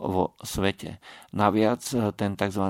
vo 0.00 0.32
svete. 0.40 0.96
Naviac 1.36 1.84
ten 2.16 2.36
tzv. 2.36 2.64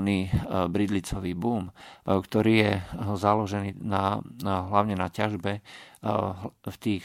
bridlicový 0.71 1.35
boom, 1.35 1.67
ktorý 2.07 2.53
je 2.55 2.73
založený 3.19 3.75
na, 3.83 4.23
hlavne 4.43 4.95
na 4.95 5.11
ťažbe 5.11 5.59
v 6.63 6.75
tých 6.79 7.03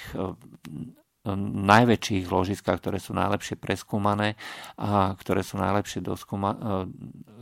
najväčších 1.36 2.30
ložiskách, 2.30 2.78
ktoré 2.80 2.98
sú 3.02 3.12
najlepšie 3.12 3.58
preskúmané 3.58 4.38
a 4.78 5.12
ktoré 5.18 5.44
sú 5.44 5.60
najlepšie, 5.60 6.00
doskúma, 6.00 6.50
e, 6.54 6.58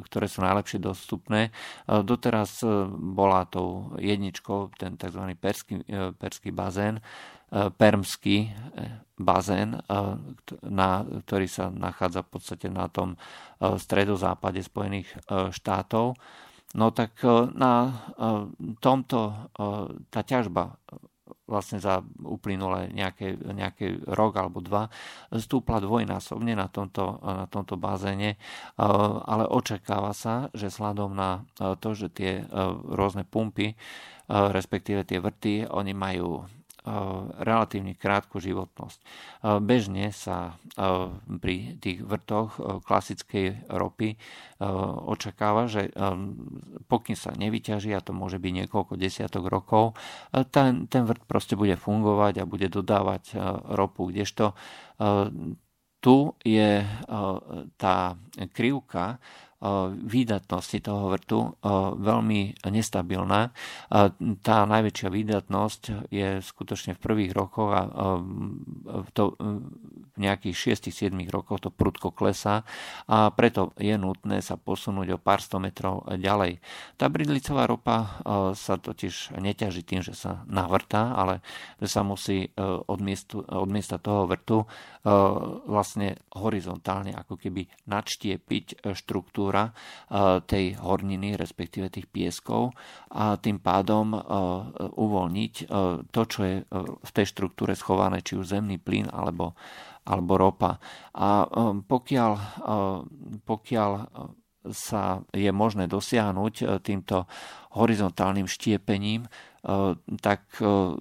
ktoré 0.09 0.27
sú 0.27 0.42
najlepšie 0.42 0.79
dostupné. 0.83 1.51
E, 1.51 2.01
doteraz 2.03 2.64
e, 2.64 2.68
bola 2.90 3.46
tou 3.46 3.94
jedničkou 4.01 4.75
ten 4.75 4.96
tzv. 4.99 5.22
perský, 5.38 5.85
perský 6.16 6.51
bazén, 6.51 6.99
permský 7.79 8.51
bazén, 9.14 9.79
na, 10.66 10.90
ktorý 11.07 11.46
sa 11.46 11.70
nachádza 11.70 12.27
v 12.27 12.31
podstate 12.35 12.66
na 12.66 12.90
tom 12.90 13.14
stredozápade 13.62 14.66
Spojených 14.66 15.07
štátov. 15.55 16.18
No 16.75 16.87
tak 16.90 17.22
na 17.55 18.03
tomto 18.83 19.46
tá 20.11 20.20
ťažba 20.27 20.75
vlastne 21.46 21.78
za 21.78 22.02
uplynulé 22.22 22.90
nejaké, 22.90 23.38
nejaký 23.38 24.02
rok 24.11 24.35
alebo 24.37 24.59
dva 24.59 24.90
stúpla 25.30 25.78
dvojnásobne 25.78 26.59
na 26.59 26.66
tomto, 26.66 27.22
na 27.22 27.46
tomto 27.46 27.78
bazéne, 27.78 28.35
e, 28.35 28.38
ale 29.26 29.46
očakáva 29.46 30.11
sa, 30.11 30.50
že 30.52 30.70
sladom 30.70 31.14
na 31.14 31.46
e, 31.59 31.78
to, 31.78 31.94
že 31.94 32.11
tie 32.11 32.42
e, 32.42 32.44
rôzne 32.92 33.22
pumpy, 33.24 33.78
respektíve 34.26 35.06
tie 35.06 35.22
vrty, 35.22 35.70
oni 35.70 35.94
majú 35.94 36.42
relatívne 37.42 37.99
krátku 37.99 38.38
životnosť. 38.38 38.99
Bežne 39.59 40.14
sa 40.14 40.55
pri 41.27 41.77
tých 41.83 42.07
vrtoch 42.07 42.83
klasickej 42.87 43.66
ropy 43.66 44.14
očakáva, 45.11 45.66
že 45.66 45.90
pokým 46.87 47.18
sa 47.18 47.35
nevyťaží, 47.35 47.90
a 47.90 48.01
to 48.01 48.14
môže 48.14 48.38
byť 48.38 48.53
niekoľko 48.64 48.94
desiatok 48.94 49.51
rokov, 49.51 49.99
ten, 50.55 50.87
ten 50.87 51.03
vrt 51.03 51.27
proste 51.27 51.59
bude 51.59 51.75
fungovať 51.75 52.40
a 52.40 52.49
bude 52.49 52.70
dodávať 52.70 53.35
ropu, 53.75 54.14
kdežto 54.14 54.55
tu 55.99 56.16
je 56.46 56.87
tá 57.75 58.14
krivka 58.55 59.18
výdatnosti 60.04 60.78
toho 60.84 61.08
vrtu 61.16 61.38
veľmi 61.96 62.60
nestabilná. 62.68 63.56
Tá 64.44 64.58
najväčšia 64.68 65.08
výdatnosť 65.08 66.12
je 66.12 66.44
skutočne 66.44 66.92
v 66.92 67.00
prvých 67.00 67.32
rokoch 67.32 67.70
a 67.72 67.82
to 69.16 69.32
v 70.16 70.18
nejakých 70.20 70.76
6-7 70.76 71.12
rokoch 71.32 71.64
to 71.64 71.70
prudko 71.72 72.12
klesá 72.12 72.68
a 73.08 73.32
preto 73.32 73.72
je 73.80 73.96
nutné 73.96 74.44
sa 74.44 74.60
posunúť 74.60 75.16
o 75.16 75.18
pár 75.20 75.40
sto 75.40 75.56
metrov 75.56 76.04
ďalej. 76.08 76.60
Tá 77.00 77.08
bridlicová 77.08 77.64
ropa 77.64 78.20
sa 78.56 78.74
totiž 78.76 79.36
neťaží 79.40 79.84
tým, 79.88 80.04
že 80.04 80.12
sa 80.12 80.44
navrtá, 80.48 81.16
ale 81.16 81.40
že 81.80 81.88
sa 81.88 82.04
musí 82.04 82.52
od, 82.60 83.00
miestu, 83.00 83.40
od 83.40 83.68
miesta 83.72 83.96
toho 83.96 84.28
vrtu 84.28 84.68
vlastne 85.64 86.18
horizontálne 86.34 87.14
ako 87.14 87.38
keby 87.38 87.70
nadštiepiť 87.86 88.84
štruktúru 88.92 89.45
štruktúra 89.46 89.70
eh, 89.70 90.42
tej 90.42 90.64
horniny, 90.82 91.38
respektíve 91.38 91.87
tých 91.90 92.11
pieskov 92.11 92.74
a 93.14 93.38
tým 93.38 93.62
pádom 93.62 94.14
eh, 94.14 94.20
uvoľniť 94.82 95.54
eh, 95.62 95.66
to, 96.11 96.20
čo 96.26 96.40
je 96.42 96.54
v 97.06 97.11
tej 97.14 97.26
štruktúre 97.26 97.78
schované, 97.78 98.22
či 98.26 98.35
už 98.35 98.59
zemný 98.59 98.82
plyn 98.82 99.06
alebo, 99.06 99.54
alebo 100.06 100.32
ropa. 100.35 100.82
A 101.14 101.46
pokiaľ, 101.87 102.32
pokiaľ 103.46 103.90
sa 104.66 105.22
je 105.30 105.50
možné 105.54 105.87
dosiahnuť 105.87 106.82
týmto 106.82 107.30
horizontálnym 107.78 108.50
štiepením, 108.50 109.26
tak 110.22 110.46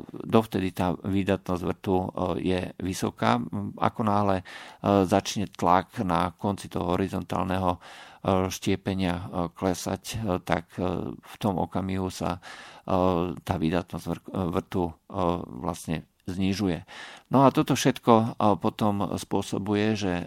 dovtedy 0.09 0.73
tá 0.73 0.93
výdatnosť 0.97 1.63
vrtu 1.65 1.95
je 2.41 2.73
vysoká. 2.81 3.37
Ako 3.77 4.01
náhle 4.05 4.41
začne 5.05 5.49
tlak 5.53 6.01
na 6.01 6.33
konci 6.33 6.69
toho 6.69 6.97
horizontálneho 6.97 7.77
štiepenia 8.25 9.49
klesať, 9.53 10.17
tak 10.41 10.73
v 11.21 11.35
tom 11.37 11.61
okamihu 11.61 12.09
sa 12.09 12.41
tá 13.37 13.55
výdatnosť 13.61 14.05
vrtu 14.33 14.89
vlastne 15.61 16.09
znižuje. 16.25 16.81
No 17.29 17.45
a 17.45 17.53
toto 17.53 17.77
všetko 17.77 18.41
potom 18.57 19.13
spôsobuje, 19.13 19.93
že 19.93 20.25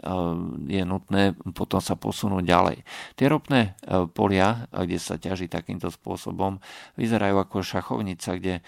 je 0.71 0.83
nutné 0.87 1.35
potom 1.59 1.83
sa 1.83 1.99
posunúť 1.99 2.47
ďalej. 2.47 2.87
Tie 3.19 3.27
ropné 3.27 3.75
polia, 4.15 4.71
kde 4.71 4.99
sa 5.03 5.19
ťaží 5.19 5.51
takýmto 5.51 5.91
spôsobom, 5.91 6.63
vyzerajú 6.95 7.43
ako 7.43 7.67
šachovnica, 7.67 8.31
kde 8.39 8.63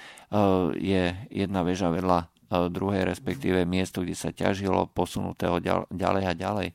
je 0.74 1.02
jedna 1.30 1.62
väža 1.62 1.94
vedľa 1.94 2.26
druhej, 2.50 3.06
respektíve 3.06 3.62
miesto, 3.62 4.02
kde 4.02 4.18
sa 4.18 4.34
ťažilo, 4.34 4.90
posunuté 4.90 5.46
ďalej 5.88 6.24
a 6.26 6.32
ďalej. 6.34 6.68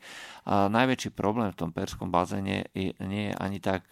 A 0.47 0.71
najväčší 0.71 1.11
problém 1.11 1.51
v 1.51 1.59
tom 1.59 1.75
perskom 1.75 2.07
bazéne 2.09 2.71
nie 3.03 3.23
je 3.29 3.33
ani 3.35 3.59
tak 3.59 3.83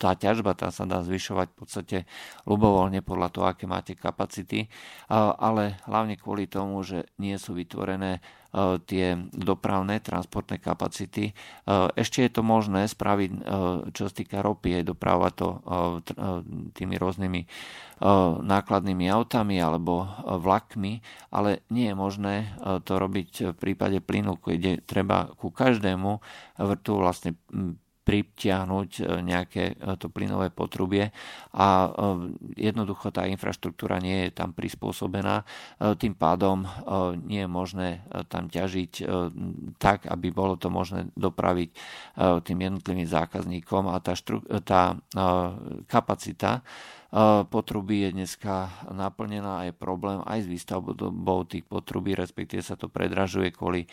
tá 0.00 0.16
ťažba 0.16 0.56
tá 0.56 0.72
sa 0.72 0.88
dá 0.88 1.04
zvyšovať 1.04 1.52
v 1.52 1.56
podstate 1.56 1.98
ľubovoľne 2.48 3.04
podľa 3.04 3.28
toho, 3.28 3.44
aké 3.44 3.68
máte 3.68 3.92
kapacity, 3.92 4.72
ale 5.12 5.76
hlavne 5.84 6.16
kvôli 6.16 6.48
tomu, 6.48 6.80
že 6.80 7.04
nie 7.20 7.36
sú 7.36 7.52
vytvorené 7.52 8.24
tie 8.86 9.14
dopravné 9.30 10.02
transportné 10.02 10.58
kapacity. 10.58 11.30
Ešte 11.94 12.26
je 12.26 12.30
to 12.34 12.42
možné 12.42 12.90
spraviť, 12.90 13.30
čo 13.94 14.02
sa 14.10 14.12
týka 14.12 14.42
ropy, 14.42 14.82
je 14.82 14.90
dopravovať 14.90 15.32
to 15.38 15.48
tými 16.74 16.98
rôznymi 16.98 17.40
nákladnými 18.42 19.06
autami 19.06 19.60
alebo 19.62 20.08
vlakmi, 20.26 20.98
ale 21.30 21.62
nie 21.70 21.92
je 21.92 21.94
možné 21.94 22.34
to 22.82 22.98
robiť 22.98 23.54
v 23.54 23.56
prípade 23.56 24.02
plynu, 24.02 24.40
kde 24.42 24.82
treba 24.82 25.30
ku 25.38 25.54
každému 25.54 26.18
vrtu 26.58 26.92
vlastne 26.98 27.38
pritiahnuť 28.10 28.90
e, 28.98 29.02
nejaké 29.22 29.64
e, 29.70 29.94
to 29.94 30.10
plynové 30.10 30.50
potrubie 30.50 31.14
a 31.54 31.86
e, 31.86 31.88
jednoducho 32.58 33.14
tá 33.14 33.30
infraštruktúra 33.30 34.02
nie 34.02 34.26
je 34.26 34.30
tam 34.34 34.50
prispôsobená. 34.50 35.46
Tým 35.78 36.18
pádom 36.18 36.66
nie 37.22 37.46
je 37.46 37.50
možné 37.50 37.88
tam 38.26 38.50
ťažiť 38.50 39.06
tak, 39.78 40.10
aby 40.10 40.28
bolo 40.34 40.56
to 40.58 40.72
možné 40.72 41.08
dopraviť 41.14 41.70
tým 42.42 42.58
jednotlivým 42.58 43.06
zákazníkom 43.06 43.92
a 43.92 44.00
tá, 44.02 44.16
štru, 44.16 44.42
tá 44.64 44.96
kapacita 45.86 46.64
potrubí 47.50 48.06
je 48.06 48.14
dneska 48.14 48.86
naplnená 48.94 49.62
a 49.62 49.66
je 49.66 49.74
problém 49.74 50.22
aj 50.22 50.46
s 50.46 50.50
výstavbou 50.50 51.42
tých 51.42 51.66
potrubí, 51.66 52.14
respektíve 52.14 52.62
sa 52.62 52.78
to 52.78 52.86
predražuje 52.86 53.50
kvôli 53.50 53.90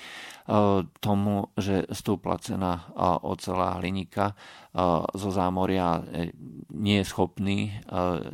tomu, 1.01 1.49
že 1.57 1.89
stúpla 1.89 2.37
cena 2.37 2.93
ocela 3.25 3.81
hliníka 3.81 4.37
zo 5.17 5.29
zámoria 5.33 6.05
e, 6.05 6.29
nie 6.77 7.01
je 7.01 7.09
schopný, 7.09 7.73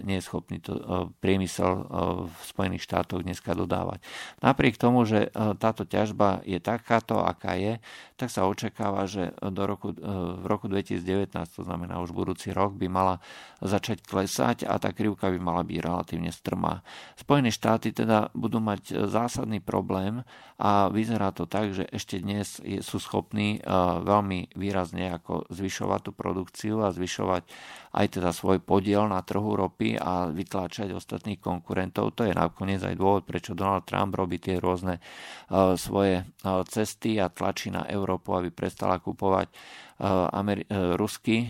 nie 0.03 0.19
je 0.19 0.25
schopný 0.25 0.59
to 0.59 0.75
priemysel 1.23 1.87
v 2.27 2.39
Spojených 2.43 2.83
štátoch 2.83 3.23
dneska 3.23 3.55
dodávať. 3.55 4.03
Napriek 4.43 4.75
tomu, 4.75 5.07
že 5.07 5.31
táto 5.63 5.87
ťažba 5.87 6.43
je 6.43 6.59
takáto, 6.59 7.23
aká 7.23 7.55
je, 7.55 7.79
tak 8.19 8.27
sa 8.27 8.43
očakáva, 8.47 9.07
že 9.07 9.31
do 9.39 9.63
roku, 9.63 9.95
e, 9.95 9.99
v 10.39 10.45
roku 10.47 10.67
2019, 10.67 11.31
to 11.55 11.63
znamená 11.63 12.03
už 12.03 12.11
budúci 12.11 12.51
rok, 12.51 12.75
by 12.75 12.87
mala 12.91 13.23
začať 13.63 14.03
klesať 14.03 14.67
a 14.67 14.75
tá 14.75 14.91
krivka 14.91 15.31
by 15.31 15.39
mala 15.39 15.63
byť 15.63 15.77
relatívne 15.79 16.31
strmá. 16.31 16.83
Spojené 17.15 17.51
štáty 17.51 17.95
teda 17.95 18.31
budú 18.35 18.59
mať 18.59 19.07
zásadný 19.07 19.63
problém 19.63 20.23
a 20.59 20.91
vyzerá 20.91 21.31
to 21.31 21.47
tak, 21.47 21.71
že 21.71 21.87
ešte 21.91 22.19
dnes 22.19 22.59
sú 22.83 22.97
schopní 22.99 23.59
veľmi 24.03 24.55
výrazne 24.55 25.11
ako 25.15 25.47
zvyšovať 25.51 25.99
tú 26.07 26.11
produkciu 26.11 26.32
produkciu 26.33 26.81
a 26.81 26.89
zvyšovať 26.89 27.45
aj 27.93 28.05
teda 28.17 28.33
svoj 28.33 28.57
podiel 28.57 29.05
na 29.05 29.21
trhu 29.21 29.53
ropy 29.53 30.01
a 30.01 30.33
vytláčať 30.33 30.97
ostatných 30.97 31.37
konkurentov. 31.37 32.17
To 32.17 32.25
je 32.25 32.33
nakoniec 32.33 32.81
aj 32.81 32.97
dôvod, 32.97 33.21
prečo 33.29 33.53
Donald 33.53 33.85
Trump 33.85 34.17
robí 34.17 34.41
tie 34.41 34.57
rôzne 34.57 34.97
uh, 34.97 35.77
svoje 35.77 36.25
uh, 36.25 36.65
cesty 36.65 37.21
a 37.21 37.29
tlačí 37.29 37.69
na 37.69 37.85
Európu, 37.85 38.33
aby 38.33 38.49
prestala 38.49 38.97
kupovať 38.97 39.53
Ameri- 40.01 40.65
e, 40.65 40.97
ruský 40.97 41.45
e, 41.45 41.47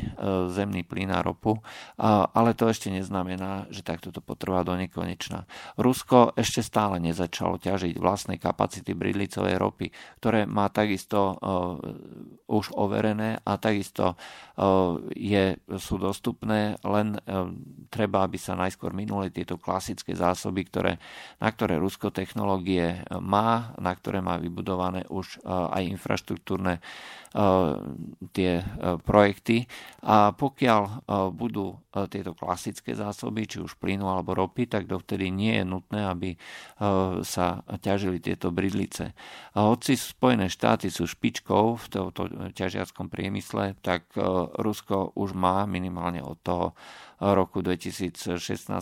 zemný 0.51 0.83
plyn 0.83 1.15
a 1.15 1.23
ropu, 1.23 1.55
ale 1.97 2.51
to 2.53 2.67
ešte 2.67 2.91
neznamená, 2.91 3.71
že 3.71 3.85
takto 3.85 4.11
to 4.11 4.19
potrvá 4.19 4.67
do 4.67 4.75
nekonečna. 4.75 5.47
Rusko 5.79 6.35
ešte 6.35 6.59
stále 6.59 6.99
nezačalo 6.99 7.55
ťažiť 7.55 7.95
vlastnej 7.95 8.37
kapacity 8.37 8.91
bridlicovej 8.91 9.55
ropy, 9.55 9.87
ktoré 10.19 10.43
má 10.43 10.67
takisto 10.67 11.33
e, 11.33 11.35
už 12.51 12.75
overené 12.75 13.39
a 13.41 13.57
takisto 13.57 14.19
je, 15.17 15.57
sú 15.81 15.95
dostupné, 15.97 16.77
len 16.85 17.17
treba, 17.89 18.21
aby 18.21 18.37
sa 18.37 18.53
najskôr 18.53 18.93
minuli 18.93 19.33
tieto 19.33 19.57
klasické 19.57 20.13
zásoby, 20.13 20.69
ktoré, 20.69 21.01
na 21.41 21.49
ktoré 21.49 21.81
Rusko 21.81 22.13
technológie 22.13 23.01
má, 23.17 23.73
na 23.81 23.89
ktoré 23.97 24.21
má 24.21 24.37
vybudované 24.37 25.09
už 25.09 25.41
aj 25.49 25.81
infraštruktúrne 25.97 26.77
tie 28.33 28.59
e, 28.59 28.65
projekty 29.05 29.69
a 30.01 30.33
pokiaľ 30.33 30.81
e, 30.83 30.93
budú 31.29 31.77
e, 31.93 32.09
tieto 32.09 32.33
klasické 32.33 32.97
zásoby, 32.97 33.45
či 33.45 33.61
už 33.61 33.77
plynu 33.77 34.09
alebo 34.09 34.33
ropy, 34.33 34.65
tak 34.65 34.89
dovtedy 34.89 35.29
nie 35.29 35.61
je 35.61 35.65
nutné, 35.69 36.01
aby 36.09 36.35
sa 37.23 37.61
ťažili 37.63 38.17
tieto 38.19 38.49
bridlice. 38.49 39.13
Hoci 39.55 39.93
Spojené 39.93 40.49
štáty 40.49 40.89
sú 40.89 41.05
špičkou 41.05 41.77
v 41.77 41.85
tomto 41.87 42.51
ťažiackom 42.51 43.07
priemysle, 43.07 43.77
tak 43.79 44.09
Rusko 44.57 45.15
už 45.15 45.37
má 45.37 45.63
minimálne 45.69 46.19
od 46.25 46.35
toho 46.41 46.67
roku 47.19 47.61
2016-17 47.61 48.79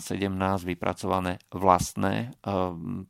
vypracované 0.64 1.42
vlastné 1.50 2.32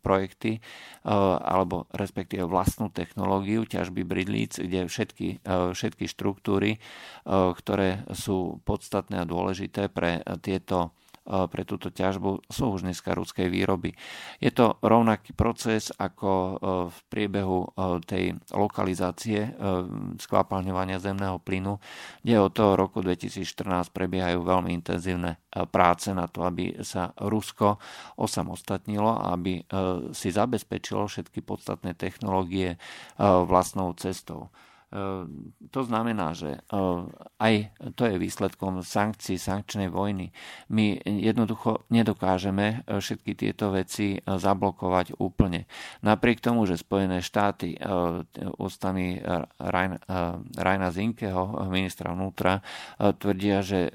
projekty 0.01 0.59
alebo 1.05 1.87
respektíve 1.93 2.49
vlastnú 2.49 2.89
technológiu 2.91 3.63
ťažby 3.69 4.03
bridlíc, 4.03 4.59
kde 4.59 4.89
všetky, 4.89 5.45
všetky 5.47 6.05
štruktúry, 6.09 6.81
ktoré 7.29 8.09
sú 8.17 8.63
podstatné 8.67 9.23
a 9.23 9.29
dôležité 9.29 9.93
pre 9.93 10.25
tieto 10.41 10.97
pre 11.23 11.63
túto 11.63 11.95
ťažbu 11.95 12.51
sú 12.51 12.75
už 12.75 12.83
dneska 12.83 13.15
ruskej 13.15 13.47
výroby. 13.47 13.95
Je 14.43 14.51
to 14.51 14.75
rovnaký 14.83 15.31
proces 15.39 15.95
ako 15.95 16.31
e, 16.31 16.55
v 16.91 16.99
priebehu 17.07 17.59
e, 17.63 17.69
tej 18.03 18.25
lokalizácie 18.51 19.55
skvapalňovania 20.19 20.99
zemného 20.99 21.39
plynu, 21.39 21.79
kde 22.27 22.35
od 22.43 22.53
toho 22.53 22.75
roku 22.75 22.99
2014 23.01 23.95
prebiehajú 23.95 24.43
veľmi 24.43 24.75
intenzívne 24.75 25.39
práce 25.71 26.11
na 26.11 26.27
to, 26.27 26.43
aby 26.43 26.83
sa 26.83 27.15
Rusko 27.17 27.79
osamostatnilo 28.19 29.09
a 29.09 29.37
aby 29.37 29.63
si 30.13 30.29
zabezpečilo 30.33 31.07
všetky 31.07 31.45
podstatné 31.45 31.95
technológie 31.95 32.81
vlastnou 33.21 33.93
cestou. 33.97 34.51
Ehm, 34.93 35.57
to 35.73 35.89
znamená, 35.89 36.37
že 36.37 36.61
ehm, 36.69 37.09
aj 37.41 37.73
to 37.97 38.05
je 38.05 38.21
výsledkom 38.21 38.85
sankcií, 38.85 39.41
sankčnej 39.41 39.89
vojny. 39.89 40.37
My 40.69 41.01
jednoducho 41.01 41.89
nedokážeme 41.89 42.85
e, 42.85 43.01
všetky 43.01 43.33
tieto 43.33 43.73
veci 43.73 44.21
zablokovať 44.21 45.17
úplne. 45.17 45.65
Napriek 46.05 46.45
tomu, 46.45 46.69
že 46.69 46.77
Spojené 46.77 47.25
štáty 47.25 47.75
ústami 48.59 49.17
Rajna 50.59 50.89
Zinkeho, 50.93 51.65
ministra 51.71 52.13
vnútra, 52.13 52.61
tvrdia, 52.99 53.65
že 53.65 53.89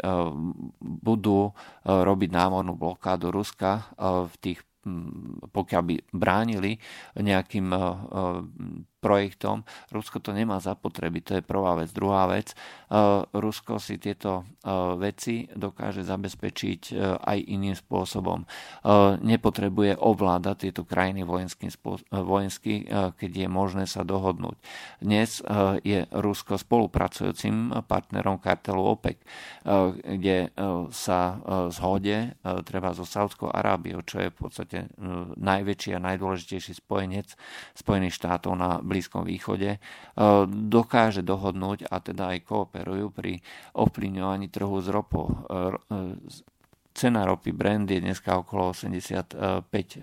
budú 0.80 1.52
robiť 1.84 2.30
námornú 2.32 2.74
blokádu 2.74 3.30
Ruska 3.30 3.92
v 4.00 4.36
tých 4.40 4.60
pokiaľ 5.52 5.82
by 5.84 5.96
bránili 6.16 6.80
nejakým 7.20 7.68
projektom. 9.08 9.64
Rusko 9.96 10.20
to 10.20 10.36
nemá 10.36 10.60
zapotreby, 10.60 11.24
to 11.24 11.40
je 11.40 11.44
prvá 11.48 11.80
vec. 11.80 11.96
Druhá 11.96 12.28
vec, 12.28 12.52
eh, 12.52 13.24
Rusko 13.32 13.80
si 13.80 13.96
tieto 13.96 14.44
eh, 14.44 14.68
veci 15.00 15.48
dokáže 15.48 16.04
zabezpečiť 16.04 16.82
eh, 16.92 17.16
aj 17.16 17.38
iným 17.40 17.76
spôsobom. 17.78 18.44
Nepotrebuje 19.22 20.00
ovládať 20.00 20.56
tieto 20.68 20.82
krajiny 20.88 21.22
vojensky, 22.10 22.88
keď 22.90 23.32
je 23.46 23.48
možné 23.48 23.84
sa 23.86 24.02
dohodnúť. 24.02 24.58
Dnes 25.04 25.44
je 25.84 26.00
Rusko 26.10 26.58
spolupracujúcim 26.58 27.84
partnerom 27.86 28.42
kartelu 28.42 28.80
OPEC, 28.80 29.22
kde 30.02 30.50
sa 30.90 31.20
zhode 31.70 32.34
treba 32.66 32.96
so 32.96 33.06
Saudskou 33.06 33.52
Arábiou, 33.52 34.02
čo 34.02 34.24
je 34.24 34.34
v 34.34 34.38
podstate 34.38 34.78
najväčší 35.38 35.98
a 35.98 36.04
najdôležitejší 36.04 36.82
spojenec 36.82 37.38
Spojených 37.78 38.18
štátov 38.18 38.58
na 38.58 38.82
Blízkom 38.82 38.97
Blízkom 38.98 39.30
východe 39.30 39.78
dokáže 40.50 41.22
dohodnúť 41.22 41.86
a 41.86 42.02
teda 42.02 42.34
aj 42.34 42.50
kooperujú 42.50 43.14
pri 43.14 43.38
ovplyvňovaní 43.78 44.50
trhu 44.50 44.82
s 44.82 44.90
ropou 44.90 45.30
cena 46.98 47.30
ropy 47.30 47.54
Brent 47.54 47.86
je 47.86 48.02
dneska 48.02 48.42
okolo 48.42 48.74
85 48.74 49.30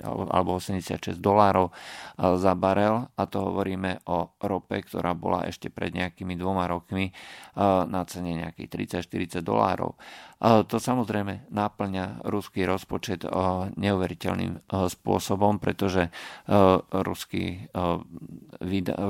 alebo 0.06 0.62
86 0.62 1.18
dolárov 1.18 1.74
eh, 1.74 2.38
za 2.38 2.54
barel 2.54 3.10
a 3.10 3.22
to 3.26 3.50
hovoríme 3.50 4.06
o 4.06 4.38
rope, 4.38 4.78
ktorá 4.78 5.18
bola 5.18 5.42
ešte 5.50 5.74
pred 5.74 5.90
nejakými 5.90 6.38
dvoma 6.38 6.70
rokmi 6.70 7.10
eh, 7.10 7.14
na 7.90 8.06
cene 8.06 8.38
nejakých 8.38 9.02
30-40 9.02 9.42
dolárov. 9.42 9.98
Eh, 9.98 10.62
to 10.70 10.78
samozrejme 10.78 11.50
náplňa 11.50 12.30
ruský 12.30 12.62
rozpočet 12.62 13.26
neuveriteľným 13.74 14.68
spôsobom, 14.68 15.56
pretože 15.56 16.12
ruský, 16.92 17.66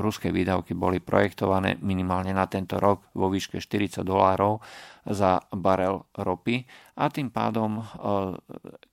ruské 0.01 0.29
výdavky 0.31 0.73
boli 0.73 1.03
projektované 1.03 1.77
minimálne 1.83 2.31
na 2.31 2.47
tento 2.47 2.79
rok 2.79 3.11
vo 3.19 3.27
výške 3.29 3.59
40 3.59 4.07
dolárov 4.07 4.63
za 5.05 5.45
barel 5.53 6.09
ropy 6.17 6.65
a 6.95 7.11
tým 7.11 7.29
pádom 7.29 7.83
e, 7.83 7.85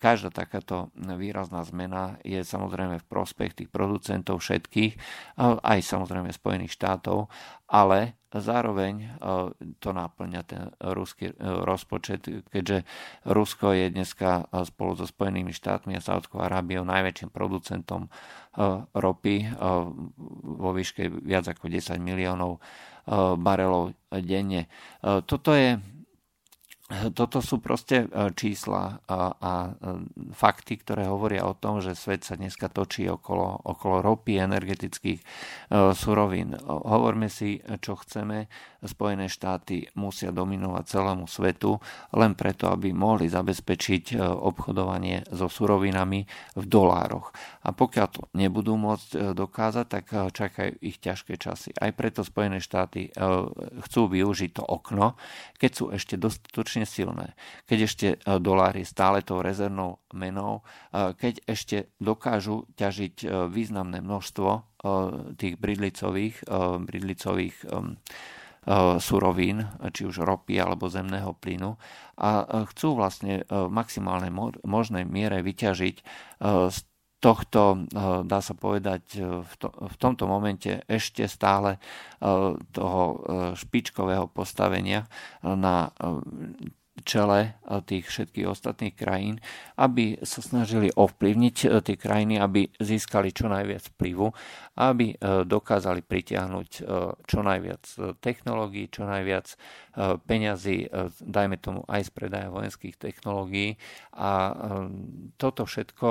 každá 0.01 0.33
takáto 0.33 0.89
výrazná 0.97 1.61
zmena 1.61 2.17
je 2.25 2.41
samozrejme 2.41 2.97
v 2.97 3.05
prospech 3.05 3.51
tých 3.53 3.69
producentov 3.69 4.41
všetkých, 4.41 4.93
e, 4.97 4.99
aj 5.61 5.79
samozrejme 5.85 6.33
Spojených 6.33 6.73
štátov, 6.73 7.29
ale 7.69 8.17
zároveň 8.33 8.93
e, 8.97 9.07
to 9.77 9.93
náplňa 9.93 10.41
ten 10.49 10.73
ruský 10.81 11.31
rozpočet, 11.39 12.25
keďže 12.49 12.89
Rusko 13.29 13.77
je 13.77 13.93
dneska 13.93 14.49
spolu 14.65 14.97
so 14.97 15.05
Spojenými 15.05 15.53
štátmi 15.53 15.93
a 15.93 16.01
Saudskou 16.01 16.41
Arábiou 16.41 16.81
najväčším 16.81 17.29
producentom 17.29 18.09
ropy 18.91 19.47
vo 20.43 20.69
výške 20.75 21.07
viac 21.23 21.47
ako 21.47 21.71
10 21.71 22.03
miliónov 22.03 22.59
barelov 23.39 23.95
denne. 24.11 24.67
Toto 24.99 25.55
je 25.55 25.79
toto 27.15 27.39
sú 27.39 27.63
proste 27.63 28.05
e, 28.05 28.35
čísla 28.35 28.99
a, 29.07 29.33
a 29.37 29.53
e, 29.67 29.71
fakty, 30.35 30.79
ktoré 30.83 31.07
hovoria 31.07 31.47
o 31.47 31.55
tom, 31.55 31.79
že 31.79 31.95
svet 31.95 32.27
sa 32.27 32.35
dneska 32.35 32.67
točí 32.67 33.07
okolo, 33.07 33.63
okolo 33.63 34.03
ropy, 34.03 34.41
energetických 34.43 35.19
e, 35.21 35.25
surovín. 35.95 36.55
Hovorme 36.67 37.31
si, 37.31 37.63
čo 37.79 37.95
chceme. 37.95 38.51
Spojené 38.81 39.29
štáty 39.29 39.93
musia 39.93 40.33
dominovať 40.33 40.83
celému 40.89 41.29
svetu 41.29 41.77
len 42.17 42.33
preto, 42.33 42.65
aby 42.73 42.89
mohli 42.97 43.29
zabezpečiť 43.29 44.17
obchodovanie 44.17 45.29
so 45.29 45.45
surovinami 45.45 46.25
v 46.57 46.65
dolároch. 46.65 47.29
A 47.61 47.77
pokiaľ 47.77 48.07
to 48.09 48.21
nebudú 48.33 48.81
môcť 48.81 49.37
dokázať, 49.37 49.85
tak 49.85 50.05
čakajú 50.33 50.81
ich 50.81 50.97
ťažké 50.97 51.37
časy. 51.37 51.77
Aj 51.77 51.93
preto 51.93 52.25
Spojené 52.25 52.57
štáty 52.57 53.13
chcú 53.85 54.01
využiť 54.09 54.49
to 54.57 54.65
okno, 54.65 55.13
keď 55.61 55.71
sú 55.71 55.85
ešte 55.93 56.17
dostatočne 56.17 56.80
dostatočne 56.81 56.85
silné. 56.85 57.27
Keď 57.69 57.79
ešte 57.85 58.07
e, 58.17 58.39
dolár 58.39 58.75
stále 58.83 59.21
tou 59.21 59.41
rezervnou 59.41 60.01
menou, 60.13 60.61
e, 60.91 61.13
keď 61.13 61.33
ešte 61.45 61.77
dokážu 62.01 62.65
ťažiť 62.75 63.15
e, 63.23 63.27
významné 63.49 64.01
množstvo 64.01 64.69
tých 65.37 65.61
bridlicových, 65.61 66.41
bridlicových 66.89 67.69
surovín, 68.97 69.61
či 69.93 70.09
už 70.09 70.25
ropy 70.25 70.57
alebo 70.57 70.89
zemného 70.89 71.37
plynu 71.37 71.77
a 72.17 72.65
chcú 72.65 72.97
vlastne 72.97 73.45
v 73.45 73.69
maximálnej 73.69 74.33
možnej 74.65 75.05
miere 75.05 75.45
vyťažiť 75.45 75.95
z 76.73 76.77
tohto, 77.21 77.85
dá 78.25 78.39
sa 78.41 78.57
povedať, 78.57 79.21
v, 79.21 79.53
to, 79.61 79.69
v 79.69 79.95
tomto 80.01 80.25
momente 80.25 80.81
ešte 80.89 81.29
stále 81.29 81.77
toho 82.73 83.01
špičkového 83.53 84.25
postavenia 84.25 85.05
na 85.45 85.93
čele 87.03 87.39
eh, 87.43 87.81
tých 87.83 88.07
všetkých 88.07 88.47
ostatných 88.47 88.95
krajín, 88.95 89.41
aby 89.77 90.21
sa 90.21 90.39
snažili 90.39 90.93
ovplyvniť 90.93 91.55
eh, 91.65 91.69
tie 91.81 91.95
krajiny, 91.97 92.37
aby 92.37 92.69
získali 92.77 93.33
čo 93.33 93.49
najviac 93.49 93.83
vplyvu, 93.97 94.27
aby 94.77 95.05
eh, 95.11 95.43
dokázali 95.43 96.05
pritiahnuť 96.05 96.69
čo 97.27 97.39
najviac 97.41 97.83
technológií, 98.23 98.87
čo 98.91 99.03
najviac 99.03 99.53
peňazí, 100.23 100.87
dajme 101.19 101.57
tomu 101.59 101.81
aj 101.87 102.07
z 102.07 102.11
predaja 102.11 102.47
vojenských 102.51 102.95
technológií. 102.95 103.75
A 104.15 104.53
toto 105.35 105.67
všetko 105.67 106.09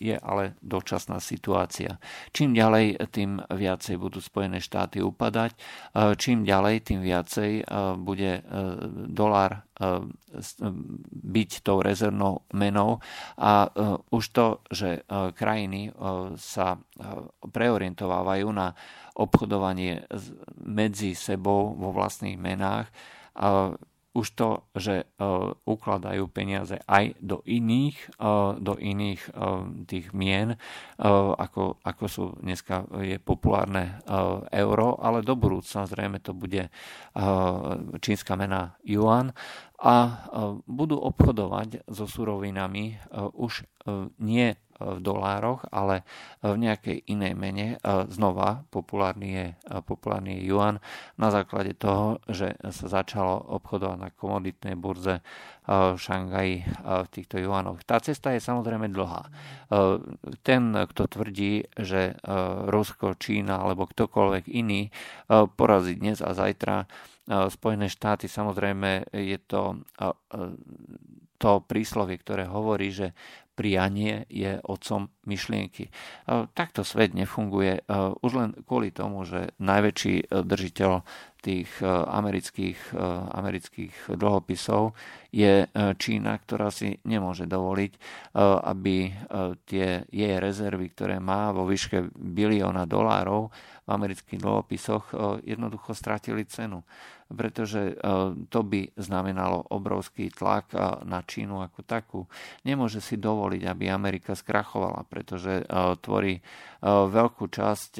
je 0.00 0.16
ale 0.16 0.56
dočasná 0.64 1.20
situácia. 1.20 2.00
Čím 2.32 2.56
ďalej, 2.56 2.96
tým 3.12 3.44
viacej 3.44 4.00
budú 4.00 4.24
Spojené 4.24 4.64
štáty 4.64 5.04
upadať, 5.04 5.52
čím 6.16 6.48
ďalej, 6.48 6.88
tým 6.88 7.04
viacej 7.04 7.50
e, 7.60 7.64
bude 8.00 8.40
e, 8.40 8.42
dolár 9.12 9.60
e, 9.60 9.60
byť 11.12 11.50
tou 11.60 11.84
rezervnou 11.84 12.48
menou 12.56 13.04
a 13.36 13.68
už 14.14 14.24
to, 14.30 14.46
že 14.70 15.02
krajiny 15.34 15.90
sa 16.38 16.78
preorientovávajú 17.42 18.46
na 18.54 18.70
obchodovanie 19.18 20.06
medzi 20.62 21.18
sebou 21.18 21.74
vo 21.74 21.90
vlastných 21.90 22.38
menách, 22.38 22.86
už 24.10 24.26
to, 24.34 24.66
že 24.74 25.06
uh, 25.06 25.54
ukladajú 25.62 26.26
peniaze 26.26 26.82
aj 26.90 27.14
do 27.22 27.46
iných, 27.46 28.18
uh, 28.18 28.58
do 28.58 28.74
iných 28.74 29.22
uh, 29.30 29.62
tých 29.86 30.10
mien, 30.10 30.58
ako, 31.00 31.80
ako 31.80 32.04
sú 32.06 32.24
dneska 32.44 32.84
je 33.00 33.16
populárne 33.16 34.04
euro, 34.52 35.00
ale 35.00 35.24
do 35.24 35.32
budúcna 35.32 35.88
zrejme 35.88 36.20
to 36.20 36.36
bude 36.36 36.68
čínska 38.04 38.36
mena 38.36 38.76
yuan 38.84 39.32
a 39.80 40.28
budú 40.68 41.00
obchodovať 41.00 41.88
so 41.88 42.04
surovinami 42.04 43.00
už 43.32 43.64
nie 44.20 44.54
v 44.80 44.98
dolároch, 45.04 45.68
ale 45.68 46.02
v 46.40 46.56
nejakej 46.56 47.04
inej 47.06 47.36
mene. 47.36 47.66
Znova 48.08 48.64
populárny 48.72 49.28
je, 49.28 49.46
populárny 49.84 50.40
je 50.40 50.48
yuan 50.48 50.80
na 51.20 51.28
základe 51.28 51.76
toho, 51.76 52.18
že 52.26 52.56
sa 52.72 52.86
začalo 52.88 53.60
obchodovať 53.60 53.98
na 54.00 54.08
komoditnej 54.10 54.74
burze 54.74 55.20
v 55.68 56.00
Šangaji 56.00 56.66
v 56.82 57.08
týchto 57.12 57.38
juanoch. 57.38 57.84
Tá 57.86 58.00
cesta 58.02 58.34
je 58.34 58.42
samozrejme 58.42 58.90
dlhá. 58.90 59.28
Ten, 60.42 60.62
kto 60.74 61.02
tvrdí, 61.06 61.68
že 61.78 62.18
Rusko, 62.66 63.14
Čína 63.20 63.62
alebo 63.62 63.86
ktokoľvek 63.86 64.50
iný 64.50 64.90
porazí 65.54 66.00
dnes 66.00 66.24
a 66.24 66.34
zajtra 66.34 66.88
Spojené 67.30 67.86
štáty, 67.86 68.26
samozrejme 68.26 69.14
je 69.14 69.38
to 69.46 69.78
to 71.40 71.64
príslovie, 71.64 72.20
ktoré 72.20 72.44
hovorí, 72.44 72.92
že 72.92 73.16
prianie 73.60 74.24
je 74.32 74.56
otcom 74.64 75.12
myšlienky. 75.28 75.92
Takto 76.56 76.80
svet 76.80 77.12
nefunguje 77.12 77.84
už 78.24 78.32
len 78.32 78.56
kvôli 78.64 78.88
tomu, 78.88 79.28
že 79.28 79.52
najväčší 79.60 80.14
e, 80.16 80.24
držiteľ 80.40 80.92
tých 81.44 81.68
e, 81.80 81.84
amerických, 81.86 82.80
e, 82.92 83.04
amerických 83.36 83.94
dlhopisov 84.16 84.96
je 85.30 85.68
Čína, 86.00 86.40
ktorá 86.40 86.72
si 86.74 86.98
nemôže 87.06 87.46
dovoliť, 87.46 87.92
aby 88.66 89.14
tie 89.62 90.02
jej 90.10 90.34
rezervy, 90.42 90.90
ktoré 90.90 91.22
má 91.22 91.54
vo 91.54 91.70
výške 91.70 92.10
bilióna 92.18 92.82
dolárov 92.82 93.46
v 93.86 93.88
amerických 93.94 94.42
dlhopisoch, 94.42 95.14
jednoducho 95.46 95.94
stratili 95.94 96.50
cenu 96.50 96.82
pretože 97.30 97.94
e, 97.94 98.04
to 98.50 98.60
by 98.66 98.90
znamenalo 98.98 99.62
obrovský 99.70 100.34
tlak 100.34 100.74
e, 100.74 100.78
na 101.06 101.22
Čínu 101.22 101.62
ako 101.62 101.80
takú. 101.86 102.20
Nemôže 102.66 102.98
si 102.98 103.14
dovoliť, 103.14 103.62
aby 103.70 103.86
Amerika 103.86 104.34
skrachovala, 104.34 105.06
pretože 105.06 105.62
e, 105.62 105.64
tvorí 106.02 106.42
veľkú 106.80 107.52
časť 107.52 107.92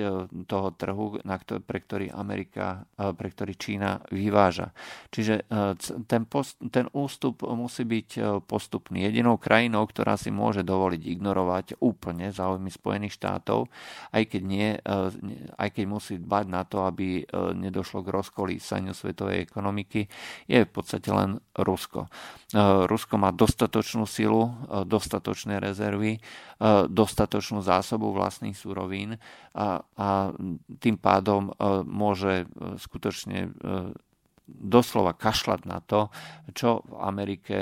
toho 0.48 0.68
trhu, 0.72 1.20
pre 1.68 1.78
ktorý 1.84 2.16
Amerika, 2.16 2.88
pre 2.96 3.28
ktorý 3.28 3.52
Čína 3.52 4.00
vyváža. 4.08 4.72
Čiže 5.12 5.44
ten, 6.08 6.24
post, 6.24 6.56
ten 6.72 6.88
ústup 6.96 7.44
musí 7.44 7.84
byť 7.84 8.40
postupný. 8.48 9.04
Jedinou 9.04 9.36
krajinou, 9.36 9.84
ktorá 9.84 10.16
si 10.16 10.32
môže 10.32 10.64
dovoliť 10.64 11.12
ignorovať 11.12 11.66
úplne 11.84 12.32
záujmy 12.32 12.72
Spojených 12.72 13.20
štátov, 13.20 13.68
aj 14.16 14.22
keď, 14.32 14.42
nie, 14.48 14.72
aj 15.60 15.68
keď 15.76 15.84
musí 15.84 16.16
dbať 16.16 16.44
na 16.48 16.64
to, 16.64 16.88
aby 16.88 17.28
nedošlo 17.52 18.00
k 18.00 18.16
rozkolísaniu 18.16 18.96
svetového 18.96 19.19
svetovej 19.20 19.44
ekonomiky 19.44 20.08
je 20.48 20.64
v 20.64 20.70
podstate 20.72 21.12
len 21.12 21.36
Rusko. 21.52 22.08
E, 22.08 22.88
Rusko 22.88 23.20
má 23.20 23.28
dostatočnú 23.36 24.08
silu, 24.08 24.48
e, 24.48 24.88
dostatočné 24.88 25.60
rezervy, 25.60 26.16
e, 26.16 26.20
dostatočnú 26.88 27.60
zásobu 27.60 28.16
vlastných 28.16 28.56
súrovín 28.56 29.20
a, 29.52 29.84
a 30.00 30.32
tým 30.80 30.96
pádom 30.96 31.52
môže 31.84 32.48
skutočne 32.80 33.52
doslova 34.46 35.14
kašľať 35.14 35.60
na 35.66 35.78
to, 35.82 36.10
čo 36.54 36.86
v 36.86 36.94
Amerike 37.02 37.58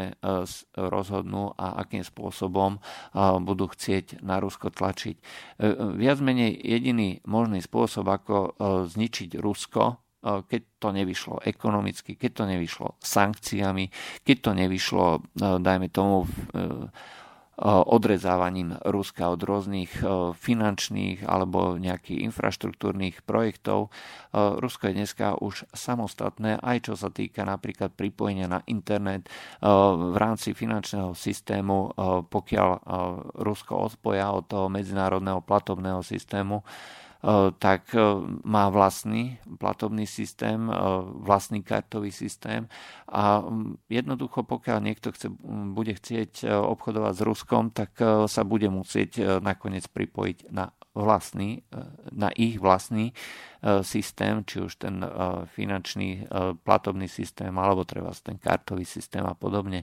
rozhodnú 0.77 1.53
a 1.57 1.81
akým 1.81 2.05
spôsobom 2.05 2.81
budú 3.45 3.73
chcieť 3.73 4.21
na 4.25 4.41
Rusko 4.41 4.73
tlačiť. 4.73 5.17
Viac 5.97 6.19
menej 6.21 6.53
jediný 6.57 7.21
možný 7.25 7.61
spôsob, 7.65 8.09
ako 8.09 8.37
zničiť 8.89 9.37
Rusko, 9.41 10.08
keď 10.23 10.62
to 10.83 10.89
nevyšlo 10.91 11.43
ekonomicky, 11.47 12.19
keď 12.19 12.31
to 12.35 12.45
nevyšlo 12.51 12.99
sankciami, 12.99 13.91
keď 14.27 14.37
to 14.43 14.51
nevyšlo, 14.55 15.07
dajme 15.39 15.89
tomu, 15.91 16.27
odrezávaním 17.59 18.79
Ruska 18.87 19.35
od 19.35 19.43
rôznych 19.43 19.91
finančných 20.39 21.27
alebo 21.27 21.75
nejakých 21.75 22.31
infraštruktúrnych 22.31 23.27
projektov. 23.27 23.91
Rusko 24.31 24.87
je 24.87 25.03
dneska 25.03 25.35
už 25.43 25.66
samostatné, 25.75 26.62
aj 26.62 26.87
čo 26.87 26.95
sa 26.95 27.11
týka 27.11 27.43
napríklad 27.43 27.99
pripojenia 27.99 28.47
na 28.47 28.62
internet 28.71 29.27
v 29.59 30.14
rámci 30.14 30.55
finančného 30.55 31.19
systému, 31.19 31.99
pokiaľ 32.31 32.71
Rusko 33.43 33.91
odpoja 33.91 34.31
od 34.31 34.47
toho 34.47 34.71
medzinárodného 34.71 35.43
platobného 35.43 36.07
systému, 36.07 36.62
tak 37.59 37.91
má 38.47 38.71
vlastný 38.71 39.43
platobný 39.59 40.07
systém, 40.07 40.71
vlastný 41.19 41.66
kartový 41.66 42.14
systém 42.14 42.71
a 43.11 43.43
jednoducho 43.91 44.47
pokiaľ 44.47 44.79
niekto 44.79 45.11
chce, 45.11 45.27
bude 45.75 45.99
chcieť 45.99 46.47
obchodovať 46.47 47.14
s 47.19 47.23
Ruskom, 47.27 47.75
tak 47.75 47.99
sa 48.31 48.43
bude 48.47 48.71
musieť 48.71 49.43
nakoniec 49.43 49.91
pripojiť 49.91 50.55
na 50.55 50.71
vlastný, 50.95 51.66
na 52.14 52.31
ich 52.39 52.62
vlastný 52.62 53.11
systém, 53.83 54.47
či 54.47 54.62
už 54.62 54.79
ten 54.79 55.03
finančný 55.59 56.31
platobný 56.62 57.11
systém, 57.11 57.51
alebo 57.59 57.83
treba 57.83 58.14
ten 58.19 58.39
kartový 58.39 58.87
systém 58.87 59.27
a 59.27 59.35
podobne. 59.35 59.83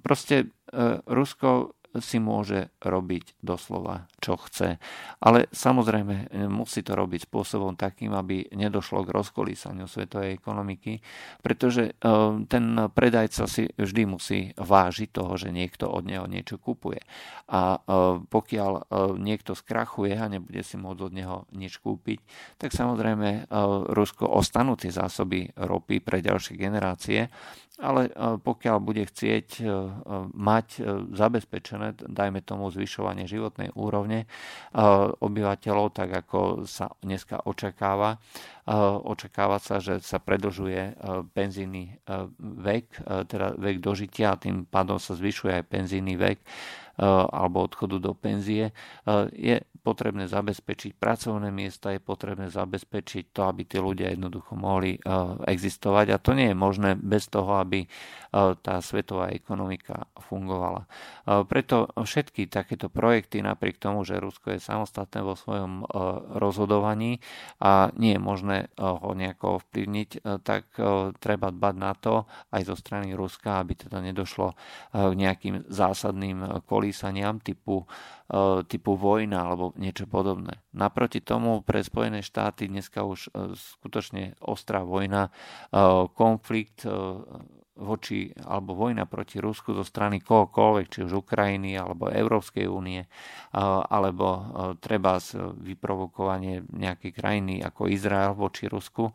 Proste 0.00 0.56
Rusko 1.04 1.76
si 1.96 2.20
môže 2.20 2.68
robiť 2.84 3.40
doslova, 3.40 4.04
čo 4.26 4.34
chce. 4.34 4.82
Ale 5.22 5.46
samozrejme 5.54 6.34
musí 6.50 6.82
to 6.82 6.98
robiť 6.98 7.30
spôsobom 7.30 7.78
takým, 7.78 8.10
aby 8.10 8.50
nedošlo 8.50 9.06
k 9.06 9.14
rozkolísaniu 9.14 9.86
svetovej 9.86 10.34
ekonomiky, 10.34 10.98
pretože 11.46 11.94
e, 11.94 12.02
ten 12.50 12.64
predajca 12.90 13.46
si 13.46 13.70
vždy 13.70 14.02
musí 14.10 14.50
vážiť 14.58 15.08
toho, 15.14 15.38
že 15.38 15.54
niekto 15.54 15.86
od 15.86 16.02
neho 16.02 16.26
niečo 16.26 16.58
kupuje. 16.58 16.98
A 17.46 17.78
e, 17.78 18.18
pokiaľ 18.26 18.72
e, 18.74 18.82
niekto 19.22 19.54
skrachuje 19.54 20.18
a 20.18 20.26
nebude 20.26 20.66
si 20.66 20.74
môcť 20.74 21.00
od 21.06 21.12
neho 21.14 21.36
nič 21.54 21.78
kúpiť, 21.78 22.18
tak 22.58 22.72
samozrejme 22.72 23.52
Rusko 23.92 24.24
ostanú 24.26 24.74
tie 24.80 24.88
zásoby 24.88 25.52
ropy 25.54 26.00
pre 26.00 26.24
ďalšie 26.24 26.56
generácie, 26.56 27.28
ale 27.76 28.08
pokiaľ 28.40 28.76
bude 28.80 29.04
chcieť 29.04 29.60
mať 30.32 30.66
zabezpečené 31.12 32.08
dajme 32.08 32.40
tomu 32.40 32.72
zvyšovanie 32.72 33.28
životnej 33.28 33.76
úrovne 33.76 34.15
obyvateľov, 35.20 35.86
tak 35.92 36.24
ako 36.24 36.64
sa 36.64 36.88
dneska 37.02 37.42
očakáva. 37.44 38.22
Očakáva 39.02 39.58
sa, 39.58 39.82
že 39.82 39.98
sa 40.00 40.22
predlžuje 40.22 40.96
penzíny 41.34 41.98
vek, 42.40 43.02
teda 43.26 43.58
vek 43.58 43.82
dožitia 43.82 44.32
a 44.32 44.40
tým 44.40 44.64
pádom 44.64 44.96
sa 45.02 45.18
zvyšuje 45.18 45.52
aj 45.60 45.64
penzíny 45.66 46.14
vek 46.14 46.38
alebo 47.34 47.66
odchodu 47.66 48.00
do 48.00 48.16
penzie. 48.16 48.72
Je 49.34 49.60
potrebné 49.86 50.26
zabezpečiť 50.26 50.98
pracovné 50.98 51.54
miesta, 51.54 51.94
je 51.94 52.02
potrebné 52.02 52.50
zabezpečiť 52.50 53.30
to, 53.30 53.46
aby 53.46 53.62
tí 53.62 53.78
ľudia 53.78 54.10
jednoducho 54.10 54.58
mohli 54.58 54.98
existovať 55.46 56.06
a 56.10 56.18
to 56.18 56.34
nie 56.34 56.50
je 56.50 56.56
možné 56.58 56.98
bez 56.98 57.30
toho, 57.30 57.62
aby 57.62 57.86
tá 58.34 58.82
svetová 58.82 59.30
ekonomika 59.30 60.10
fungovala. 60.18 60.90
Preto 61.46 61.86
všetky 61.94 62.50
takéto 62.50 62.90
projekty, 62.90 63.46
napriek 63.46 63.78
tomu, 63.78 64.02
že 64.02 64.18
Rusko 64.18 64.58
je 64.58 64.66
samostatné 64.66 65.22
vo 65.22 65.38
svojom 65.38 65.86
rozhodovaní 66.34 67.22
a 67.62 67.94
nie 67.94 68.18
je 68.18 68.20
možné 68.20 68.58
ho 68.74 69.14
nejako 69.14 69.62
ovplyvniť, 69.62 70.42
tak 70.42 70.74
treba 71.22 71.54
dbať 71.54 71.74
na 71.78 71.92
to 71.94 72.26
aj 72.50 72.62
zo 72.66 72.74
strany 72.74 73.14
Ruska, 73.14 73.62
aby 73.62 73.78
teda 73.86 74.02
nedošlo 74.02 74.58
k 74.90 75.14
nejakým 75.14 75.70
zásadným 75.70 76.66
kolísaniam 76.66 77.38
typu 77.38 77.86
typu 78.66 78.98
vojna 78.98 79.46
alebo 79.46 79.70
niečo 79.76 80.08
podobné. 80.10 80.60
Naproti 80.72 81.20
tomu 81.20 81.60
pre 81.62 81.84
Spojené 81.84 82.24
štáty 82.24 82.66
dneska 82.66 83.04
už 83.04 83.30
skutočne 83.54 84.36
ostrá 84.40 84.82
vojna, 84.82 85.30
konflikt 86.16 86.88
voči, 87.76 88.32
alebo 88.40 88.72
vojna 88.72 89.04
proti 89.04 89.36
Rusku 89.36 89.76
zo 89.76 89.84
strany 89.84 90.24
kohokoľvek, 90.24 90.86
či 90.88 91.04
už 91.04 91.28
Ukrajiny 91.28 91.76
alebo 91.76 92.08
Európskej 92.08 92.64
únie, 92.64 93.04
alebo 93.92 94.48
treba 94.80 95.20
vyprovokovanie 95.60 96.64
nejakej 96.72 97.12
krajiny 97.12 97.60
ako 97.60 97.92
Izrael 97.92 98.32
voči 98.32 98.64
Rusku, 98.72 99.12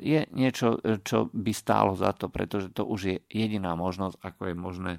je 0.00 0.24
niečo, 0.32 0.80
čo 1.04 1.28
by 1.28 1.52
stálo 1.52 1.92
za 1.92 2.16
to, 2.16 2.32
pretože 2.32 2.72
to 2.72 2.88
už 2.88 3.00
je 3.04 3.16
jediná 3.28 3.76
možnosť, 3.76 4.16
ako 4.16 4.40
je 4.48 4.54
možné 4.56 4.92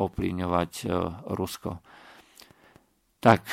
ovplyvňovať 0.00 0.88
Rusko. 1.28 1.84
Tak, 3.20 3.44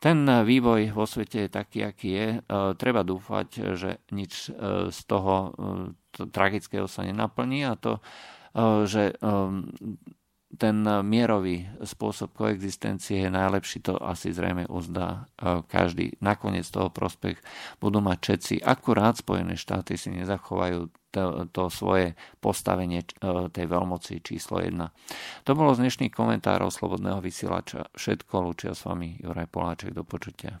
ten 0.00 0.18
vývoj 0.24 0.92
vo 0.96 1.04
svete 1.04 1.46
je 1.46 1.50
taký, 1.52 1.84
aký 1.84 2.08
je. 2.12 2.28
Treba 2.80 3.04
dúfať, 3.04 3.76
že 3.76 4.00
nič 4.12 4.52
z 4.88 5.00
toho 5.04 5.52
tragického 6.16 6.88
sa 6.88 7.04
nenaplní 7.04 7.68
a 7.68 7.76
to, 7.76 8.00
že 8.88 9.12
ten 10.56 10.82
mierový 11.04 11.68
spôsob 11.84 12.32
koexistencie 12.32 13.24
je 13.24 13.30
najlepší, 13.30 13.84
to 13.84 13.96
asi 14.00 14.32
zrejme 14.32 14.66
uzdá 14.66 15.28
každý. 15.68 16.16
Nakoniec 16.24 16.66
toho 16.68 16.88
prospech 16.88 17.38
budú 17.78 18.00
mať 18.00 18.18
všetci. 18.18 18.54
Akurát 18.64 19.20
Spojené 19.20 19.54
štáty 19.54 20.00
si 20.00 20.12
nezachovajú 20.12 20.88
to, 21.16 21.48
to 21.48 21.72
svoje 21.72 22.12
postavenie 22.44 23.00
e, 23.00 23.48
tej 23.48 23.66
veľmoci 23.72 24.20
číslo 24.20 24.60
1. 24.60 24.76
To 25.48 25.52
bolo 25.56 25.72
z 25.72 25.88
dnešných 25.88 26.12
komentárov 26.12 26.68
Slobodného 26.68 27.24
vysielača. 27.24 27.88
Všetko, 27.96 28.34
lúčia 28.44 28.76
s 28.76 28.84
vami 28.84 29.16
Juraj 29.24 29.48
Poláček, 29.48 29.96
do 29.96 30.04
počutia. 30.04 30.60